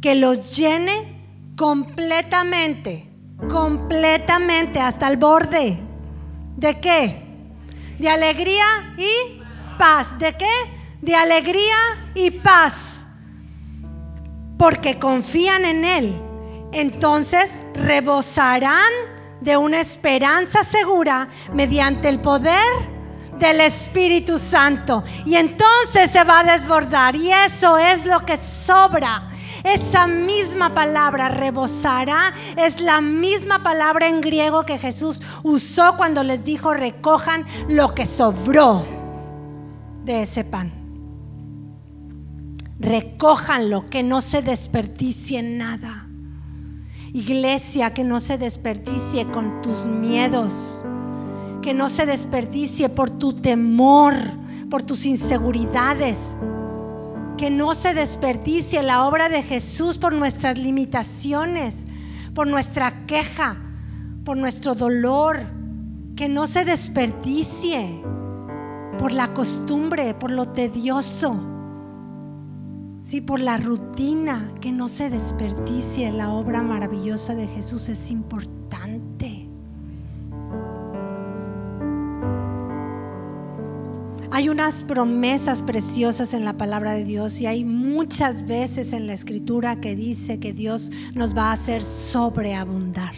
que 0.03 0.17
los 0.17 0.57
llene 0.57 1.23
completamente, 1.57 3.09
completamente 3.49 4.81
hasta 4.81 5.07
el 5.07 5.17
borde. 5.17 5.79
¿De 6.57 6.81
qué? 6.81 7.23
De 8.01 8.09
alegría 8.09 8.95
y 8.99 9.41
paz. 9.79 10.19
¿De 10.19 10.37
qué? 10.37 10.51
De 11.01 11.15
alegría 11.15 11.77
y 12.17 12.33
paz. 12.33 13.05
Porque 14.59 14.99
confían 14.99 15.65
en 15.65 15.85
Él. 15.85 16.21
Entonces 16.73 17.63
rebosarán 17.75 18.93
de 19.41 19.57
una 19.57 19.81
esperanza 19.81 20.65
segura 20.65 21.29
mediante 21.53 22.09
el 22.09 22.21
poder 22.21 22.73
del 23.39 23.61
Espíritu 23.61 24.37
Santo. 24.41 25.05
Y 25.27 25.37
entonces 25.37 26.11
se 26.11 26.25
va 26.25 26.41
a 26.41 26.45
desbordar. 26.45 27.15
Y 27.15 27.31
eso 27.31 27.79
es 27.79 28.05
lo 28.05 28.27
que 28.27 28.37
sobra. 28.37 29.29
Esa 29.65 30.07
misma 30.07 30.75
palabra 30.75 31.29
rebosará 31.29 32.35
es 32.57 32.81
la 32.81 33.01
misma 33.01 33.63
palabra 33.63 34.09
en 34.09 34.21
griego 34.21 34.65
que 34.65 34.79
Jesús 34.79 35.23
usó 35.43 35.97
cuando 35.97 36.25
les 36.25 36.45
dijo 36.45 36.75
recojan 36.75 37.45
lo 37.69 37.95
que 37.95 38.07
sobró 38.07 38.85
de 40.05 40.23
ese 40.23 40.45
pan. 40.45 40.73
Recojan 42.81 43.71
lo 43.71 43.89
que 43.89 44.03
no 44.03 44.21
se 44.21 44.43
desperdicie 44.43 45.43
nada. 45.43 46.09
Iglesia, 47.13 47.93
que 47.95 48.03
no 48.03 48.19
se 48.19 48.39
desperdicie 48.39 49.27
con 49.27 49.63
tus 49.63 49.87
miedos, 49.87 50.83
que 51.61 51.75
no 51.75 51.89
se 51.89 52.07
desperdicie 52.07 52.89
por 52.89 53.11
tu 53.11 53.35
temor, 53.35 54.15
por 54.71 54.83
tus 54.83 55.05
inseguridades, 55.05 56.37
que 57.43 57.51
no 57.51 57.75
se 57.75 57.93
desperdicie 57.93 58.85
la 58.85 59.05
obra 59.05 59.29
de 59.29 59.43
Jesús 59.43 59.99
por 59.99 60.13
nuestras 60.13 60.57
limitaciones, 60.57 61.89
por 62.37 62.47
nuestra 62.47 63.05
queja, 63.07 63.57
por 64.25 64.37
nuestro 64.37 64.77
dolor, 64.77 65.41
que 66.15 66.29
no 66.29 66.47
se 66.47 66.65
desperdicie 66.65 68.01
por 68.97 69.11
la 69.11 69.35
costumbre, 69.35 70.15
por 70.15 70.31
lo 70.31 70.51
tedioso 70.53 71.35
Sí, 73.03 73.21
por 73.21 73.41
la 73.41 73.57
rutina, 73.57 74.53
que 74.61 74.71
no 74.71 74.87
se 74.87 75.11
desperdicie 75.11 76.13
la 76.13 76.31
obra 76.31 76.63
maravillosa 76.63 77.35
de 77.35 77.49
Jesús 77.49 77.89
es 77.89 78.13
importante. 78.13 79.02
Hay 84.33 84.49
unas 84.49 84.83
promesas 84.85 85.63
preciosas 85.63 86.35
en 86.35 86.45
la 86.45 86.55
palabra 86.55 86.95
de 86.95 87.05
Dios 87.05 87.41
y 87.41 87.47
hay 87.47 87.65
muchas 87.65 88.47
veces 88.47 88.93
en 88.93 89.07
la 89.07 89.13
escritura 89.13 89.81
que 89.81 89.95
dice 89.95 90.41
que 90.41 90.53
Dios 90.53 90.91
nos 91.15 91.37
va 91.37 91.51
a 91.51 91.53
hacer 91.53 91.85
sobreabundar, 91.85 93.15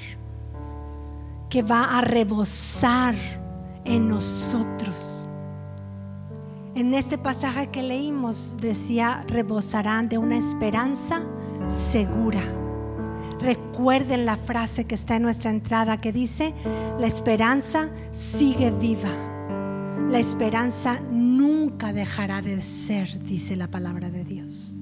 que 1.48 1.62
va 1.62 1.98
a 1.98 2.00
rebosar 2.00 3.14
en 3.85 4.09
nosotros 4.09 5.24
en 6.74 6.92
este 6.92 7.18
pasaje 7.18 7.68
que 7.68 7.85
leímos 7.85 8.57
decía, 8.61 9.24
rebosarán 9.29 10.09
de 10.09 10.18
una 10.18 10.37
esperanza 10.37 11.22
segura. 11.68 12.42
Recuerden 13.38 14.27
la 14.27 14.37
frase 14.37 14.85
que 14.85 14.96
está 14.96 15.16
en 15.16 15.22
nuestra 15.22 15.50
entrada 15.50 16.00
que 16.00 16.12
dice, 16.12 16.53
la 16.98 17.07
esperanza 17.07 17.90
sigue 18.11 18.72
viva. 18.72 19.34
La 20.09 20.19
esperanza 20.19 21.01
nunca 21.11 21.93
dejará 21.93 22.43
de 22.43 22.61
ser, 22.62 23.19
dice 23.25 23.57
la 23.57 23.69
palabra 23.69 24.11
de 24.11 24.25
Dios. 24.25 24.77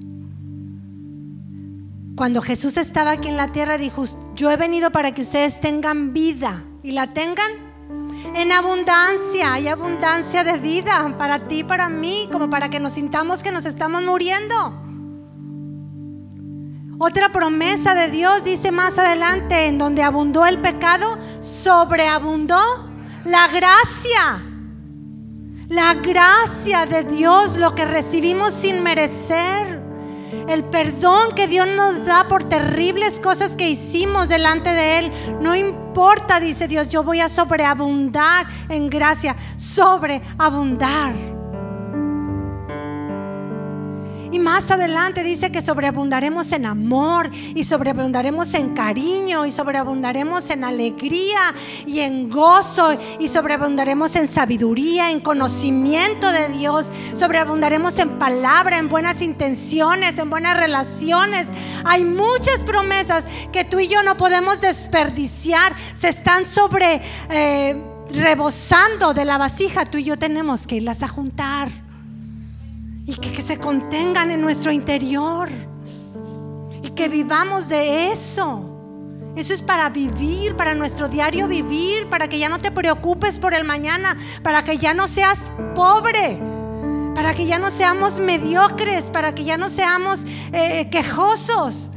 Cuando 2.15 2.41
Jesús 2.41 2.77
estaba 2.77 3.11
aquí 3.11 3.29
en 3.29 3.37
la 3.37 3.47
tierra, 3.47 3.77
dijo, 3.77 4.03
yo 4.35 4.51
he 4.51 4.57
venido 4.57 4.91
para 4.91 5.13
que 5.13 5.21
ustedes 5.21 5.59
tengan 5.59 6.13
vida 6.13 6.63
y 6.83 6.91
la 6.91 7.13
tengan 7.13 7.51
en 8.35 8.51
abundancia. 8.51 9.53
Hay 9.53 9.67
abundancia 9.67 10.43
de 10.43 10.59
vida 10.59 11.15
para 11.17 11.47
ti, 11.47 11.63
para 11.63 11.89
mí, 11.89 12.27
como 12.31 12.49
para 12.49 12.69
que 12.69 12.79
nos 12.79 12.93
sintamos 12.93 13.41
que 13.41 13.51
nos 13.51 13.65
estamos 13.65 14.03
muriendo. 14.03 14.81
Otra 16.99 17.31
promesa 17.31 17.95
de 17.95 18.11
Dios 18.11 18.43
dice 18.43 18.71
más 18.71 18.99
adelante, 18.99 19.65
en 19.65 19.79
donde 19.79 20.03
abundó 20.03 20.45
el 20.45 20.59
pecado, 20.59 21.17
sobreabundó 21.41 22.59
la 23.25 23.47
gracia. 23.47 24.52
La 25.69 25.93
gracia 25.93 26.85
de 26.85 27.03
Dios, 27.03 27.57
lo 27.57 27.73
que 27.73 27.85
recibimos 27.85 28.53
sin 28.53 28.83
merecer. 28.83 29.81
El 30.47 30.65
perdón 30.65 31.31
que 31.35 31.47
Dios 31.47 31.67
nos 31.67 32.05
da 32.05 32.27
por 32.27 32.43
terribles 32.43 33.19
cosas 33.19 33.55
que 33.55 33.69
hicimos 33.69 34.29
delante 34.29 34.69
de 34.69 34.99
Él. 34.99 35.11
No 35.41 35.55
importa, 35.55 36.39
dice 36.39 36.67
Dios, 36.67 36.89
yo 36.89 37.03
voy 37.03 37.21
a 37.21 37.29
sobreabundar 37.29 38.45
en 38.69 38.89
gracia. 38.89 39.35
Sobreabundar. 39.55 41.32
Más 44.53 44.69
adelante 44.69 45.23
dice 45.23 45.51
que 45.51 45.63
sobreabundaremos 45.63 46.51
en 46.51 46.67
amor 46.67 47.31
y 47.55 47.63
sobreabundaremos 47.63 48.53
en 48.53 48.75
cariño 48.75 49.47
y 49.47 49.51
sobreabundaremos 49.51 50.47
en 50.51 50.63
alegría 50.63 51.55
y 51.87 52.01
en 52.01 52.29
gozo 52.29 52.95
y 53.19 53.29
sobreabundaremos 53.29 54.15
en 54.15 54.27
sabiduría, 54.27 55.09
en 55.09 55.21
conocimiento 55.21 56.31
de 56.31 56.49
Dios, 56.49 56.91
sobreabundaremos 57.15 57.97
en 57.97 58.19
palabra, 58.19 58.77
en 58.77 58.89
buenas 58.89 59.23
intenciones, 59.23 60.19
en 60.19 60.29
buenas 60.29 60.55
relaciones. 60.55 61.47
Hay 61.83 62.03
muchas 62.03 62.61
promesas 62.61 63.25
que 63.51 63.65
tú 63.65 63.79
y 63.79 63.87
yo 63.87 64.03
no 64.03 64.17
podemos 64.17 64.61
desperdiciar, 64.61 65.73
se 65.95 66.09
están 66.09 66.45
sobre... 66.45 67.01
Eh, 67.31 67.75
rebosando 68.11 69.15
de 69.15 69.25
la 69.25 69.39
vasija, 69.39 69.85
tú 69.85 69.97
y 69.97 70.03
yo 70.03 70.19
tenemos 70.19 70.67
que 70.67 70.75
irlas 70.75 71.01
a 71.01 71.07
juntar 71.07 71.82
y 73.05 73.15
que, 73.15 73.41
se 73.41 73.57
contengan 73.57 74.31
en 74.31 74.41
nuestro 74.41 74.71
interior 74.71 75.49
y 76.81 76.89
que 76.91 77.09
vivamos 77.09 77.67
de 77.69 78.11
eso. 78.11 78.69
Eso 79.35 79.53
es 79.53 79.61
para 79.61 79.89
vivir, 79.89 80.55
para 80.55 80.75
nuestro 80.75 81.09
diario 81.09 81.47
vivir, 81.47 82.07
para 82.07 82.27
que 82.27 82.37
ya 82.37 82.49
no 82.49 82.59
te 82.59 82.71
preocupes 82.71 83.39
por 83.39 83.53
el 83.53 83.63
mañana, 83.63 84.15
para 84.43 84.63
que 84.63 84.77
ya 84.77 84.93
no 84.93 85.07
seas 85.07 85.51
pobre, 85.75 86.37
para 87.15 87.33
que 87.33 87.45
ya 87.45 87.57
no 87.57 87.71
seamos 87.71 88.19
mediocres, 88.19 89.09
para 89.09 89.33
que 89.33 89.43
ya 89.43 89.57
no 89.57 89.69
seamos 89.69 90.25
eh, 90.51 90.87
quejosos. 90.91 91.89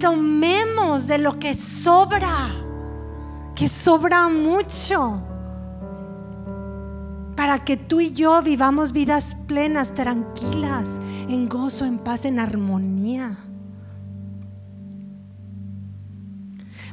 Tomemos 0.00 1.06
de 1.06 1.18
lo 1.18 1.38
que 1.38 1.54
sobra, 1.54 2.50
que 3.54 3.68
sobra 3.68 4.28
mucho 4.28 5.22
para 7.42 7.64
que 7.64 7.76
tú 7.76 8.00
y 8.00 8.12
yo 8.12 8.40
vivamos 8.40 8.92
vidas 8.92 9.36
plenas, 9.48 9.94
tranquilas, 9.94 11.00
en 11.28 11.48
gozo, 11.48 11.84
en 11.84 11.98
paz, 11.98 12.24
en 12.24 12.38
armonía. 12.38 13.36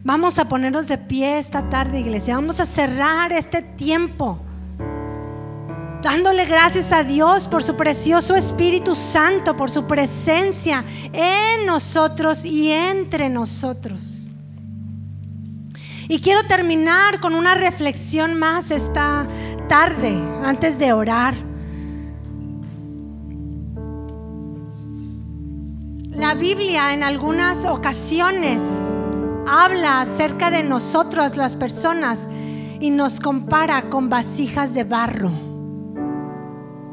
Vamos 0.03 0.39
a 0.39 0.45
ponernos 0.45 0.87
de 0.87 0.97
pie 0.97 1.37
esta 1.37 1.69
tarde, 1.69 1.99
iglesia. 1.99 2.33
Vamos 2.33 2.59
a 2.59 2.65
cerrar 2.65 3.31
este 3.31 3.61
tiempo 3.61 4.39
dándole 6.01 6.45
gracias 6.45 6.91
a 6.93 7.03
Dios 7.03 7.47
por 7.47 7.61
su 7.61 7.75
precioso 7.75 8.35
Espíritu 8.35 8.95
Santo, 8.95 9.55
por 9.55 9.69
su 9.69 9.85
presencia 9.85 10.83
en 11.13 11.67
nosotros 11.67 12.43
y 12.43 12.71
entre 12.71 13.29
nosotros. 13.29 14.29
Y 16.11 16.21
quiero 16.21 16.43
terminar 16.47 17.19
con 17.19 17.35
una 17.35 17.53
reflexión 17.53 18.33
más 18.33 18.71
esta 18.71 19.27
tarde, 19.69 20.19
antes 20.43 20.79
de 20.79 20.91
orar. 20.91 21.35
La 26.09 26.33
Biblia 26.33 26.93
en 26.93 27.03
algunas 27.03 27.65
ocasiones 27.65 28.61
habla 29.47 30.01
acerca 30.01 30.49
de 30.49 30.63
nosotros 30.63 31.37
las 31.37 31.55
personas 31.55 32.27
y 32.81 32.89
nos 32.89 33.19
compara 33.19 33.89
con 33.89 34.09
vasijas 34.09 34.73
de 34.73 34.83
barro. 34.83 35.31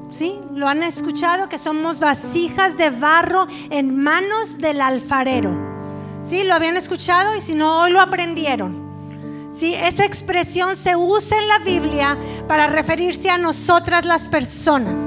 ¿Sí? 0.09 0.39
¿Lo 0.53 0.69
han 0.69 0.83
escuchado? 0.83 1.49
Que 1.49 1.59
somos 1.59 1.99
vasijas 1.99 2.77
de 2.77 2.91
barro 2.91 3.49
en 3.71 3.97
manos 3.97 4.59
del 4.59 4.83
alfarero. 4.83 5.57
¿Sí? 6.25 6.45
¿Lo 6.45 6.55
habían 6.55 6.77
escuchado? 6.77 7.35
Y 7.35 7.41
si 7.41 7.55
no, 7.55 7.81
hoy 7.81 7.91
lo 7.91 8.01
aprendieron. 8.01 8.86
¿Sí? 9.57 9.75
Esa 9.75 10.05
expresión 10.05 10.77
se 10.77 10.97
usa 10.97 11.39
en 11.41 11.49
la 11.49 11.59
Biblia 11.61 12.19
para 12.47 12.67
referirse 12.67 13.31
a 13.31 13.39
nosotras 13.39 14.05
las 14.05 14.29
personas. 14.29 14.99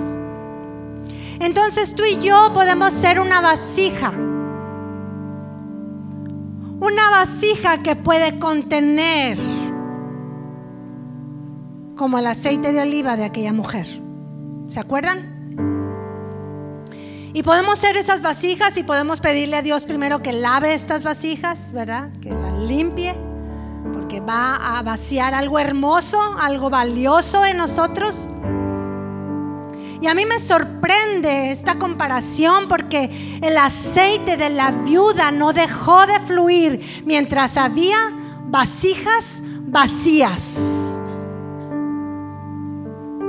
Entonces 1.40 1.94
tú 1.94 2.04
y 2.04 2.18
yo 2.18 2.52
podemos 2.52 2.92
ser 2.92 3.20
una 3.20 3.42
vasija. 3.42 4.10
Una 6.80 7.12
vasija 7.12 7.84
que 7.84 7.96
puede 7.96 8.40
contener 8.40 9.38
como 11.96 12.18
el 12.18 12.26
aceite 12.26 12.72
de 12.72 12.82
oliva 12.82 13.16
de 13.18 13.26
aquella 13.26 13.54
mujer. 13.54 13.86
¿Se 14.66 14.80
acuerdan? 14.80 15.38
Y 17.34 17.44
podemos 17.44 17.78
ser 17.78 17.98
esas 17.98 18.24
vasijas 18.24 18.78
y 18.78 18.84
podemos 18.84 19.22
pedirle 19.22 19.58
a 19.58 19.62
Dios 19.62 19.86
primero 19.86 20.24
que 20.24 20.34
lave 20.34 20.74
estas 20.74 21.04
vasijas, 21.04 21.72
¿verdad? 21.72 22.10
Que 22.20 22.32
las 22.32 22.58
limpie 22.62 23.29
porque 23.94 24.20
va 24.20 24.78
a 24.78 24.82
vaciar 24.82 25.34
algo 25.34 25.60
hermoso, 25.60 26.20
algo 26.40 26.70
valioso 26.70 27.46
en 27.46 27.58
nosotros. 27.58 28.30
Y 30.02 30.08
a 30.08 30.14
mí 30.14 30.26
me 30.26 30.40
sorprende 30.40 31.52
esta 31.52 31.78
comparación 31.78 32.68
porque 32.70 33.40
el 33.42 33.58
aceite 33.58 34.38
de 34.38 34.50
la 34.50 34.72
viuda 34.72 35.32
no 35.32 35.52
dejó 35.52 36.06
de 36.08 36.20
fluir 36.22 37.04
mientras 37.06 37.58
había 37.58 37.98
vasijas 38.46 39.42
vacías. 39.64 40.58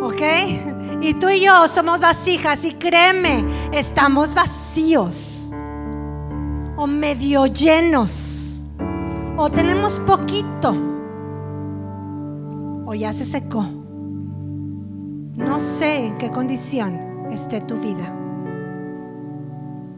¿Ok? 0.03 0.23
Y 1.03 1.15
tú 1.15 1.29
y 1.29 1.41
yo 1.41 1.67
somos 1.67 1.99
vasijas 1.99 2.65
y 2.65 2.75
créeme, 2.75 3.45
estamos 3.73 4.33
vacíos 4.35 5.51
o 6.77 6.87
medio 6.87 7.47
llenos 7.47 8.50
o 9.43 9.49
tenemos 9.49 9.99
poquito 10.01 10.77
o 12.87 12.95
ya 12.95 13.11
se 13.15 13.25
secó. 13.25 13.65
No 15.35 15.59
sé 15.59 16.09
en 16.09 16.19
qué 16.19 16.31
condición 16.31 17.31
esté 17.31 17.63
tu 17.63 17.77
vida. 17.77 18.15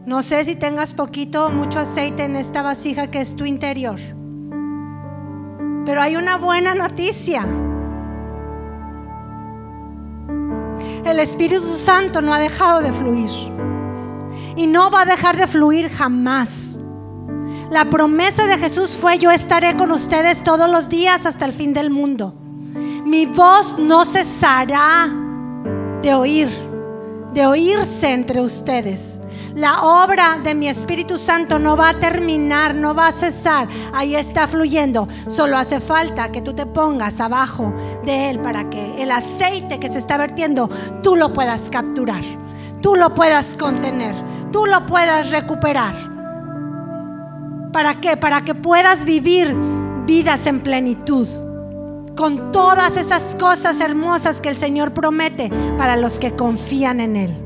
No 0.05 0.21
sé 0.21 0.45
si 0.45 0.55
tengas 0.55 0.93
poquito 0.93 1.47
o 1.47 1.49
mucho 1.49 1.79
aceite 1.79 2.23
en 2.23 2.37
esta 2.37 2.61
vasija 2.61 3.11
que 3.11 3.19
es 3.19 3.35
tu 3.35 3.43
interior. 3.43 3.99
Pero 5.85 6.01
hay 6.01 6.15
una 6.15 6.37
buena 6.37 6.73
noticia. 6.73 7.45
El 11.03 11.19
Espíritu 11.19 11.63
Santo 11.63 12.21
no 12.21 12.33
ha 12.33 12.39
dejado 12.39 12.79
de 12.81 12.93
fluir. 12.93 13.29
Y 14.55 14.67
no 14.67 14.89
va 14.89 15.01
a 15.01 15.05
dejar 15.05 15.35
de 15.35 15.47
fluir 15.47 15.89
jamás. 15.89 16.79
La 17.73 17.85
promesa 17.85 18.45
de 18.45 18.59
Jesús 18.59 18.95
fue, 18.95 19.17
yo 19.17 19.31
estaré 19.31 19.75
con 19.75 19.91
ustedes 19.91 20.43
todos 20.43 20.69
los 20.69 20.89
días 20.89 21.25
hasta 21.25 21.45
el 21.45 21.53
fin 21.53 21.73
del 21.73 21.89
mundo. 21.89 22.31
Mi 23.03 23.25
voz 23.25 23.79
no 23.79 24.05
cesará 24.05 25.09
de 26.03 26.13
oír, 26.13 26.49
de 27.33 27.47
oírse 27.47 28.11
entre 28.11 28.41
ustedes. 28.41 29.19
La 29.55 29.81
obra 29.81 30.37
de 30.43 30.53
mi 30.53 30.69
Espíritu 30.69 31.17
Santo 31.17 31.57
no 31.57 31.75
va 31.75 31.89
a 31.89 31.99
terminar, 31.99 32.75
no 32.75 32.93
va 32.93 33.07
a 33.07 33.11
cesar. 33.11 33.67
Ahí 33.91 34.15
está 34.15 34.45
fluyendo. 34.45 35.07
Solo 35.25 35.57
hace 35.57 35.79
falta 35.79 36.31
que 36.31 36.43
tú 36.43 36.53
te 36.53 36.67
pongas 36.67 37.19
abajo 37.19 37.73
de 38.05 38.29
Él 38.29 38.37
para 38.37 38.69
que 38.69 39.01
el 39.01 39.09
aceite 39.09 39.79
que 39.79 39.89
se 39.89 39.97
está 39.97 40.17
vertiendo 40.17 40.69
tú 41.01 41.15
lo 41.15 41.33
puedas 41.33 41.71
capturar, 41.71 42.21
tú 42.83 42.95
lo 42.95 43.15
puedas 43.15 43.57
contener, 43.57 44.13
tú 44.51 44.67
lo 44.67 44.85
puedas 44.85 45.31
recuperar. 45.31 46.12
¿Para 47.73 47.99
qué? 47.99 48.15
Para 48.15 48.45
que 48.45 48.53
puedas 48.53 49.03
vivir 49.03 49.53
vidas 50.05 50.45
en 50.45 50.61
plenitud. 50.61 51.27
Con 52.15 52.51
todas 52.51 52.97
esas 52.97 53.35
cosas 53.39 53.81
hermosas 53.81 54.39
que 54.39 54.49
el 54.49 54.57
Señor 54.57 54.93
promete 54.93 55.51
para 55.77 55.97
los 55.97 56.19
que 56.19 56.33
confían 56.33 57.01
en 57.01 57.15
Él. 57.15 57.42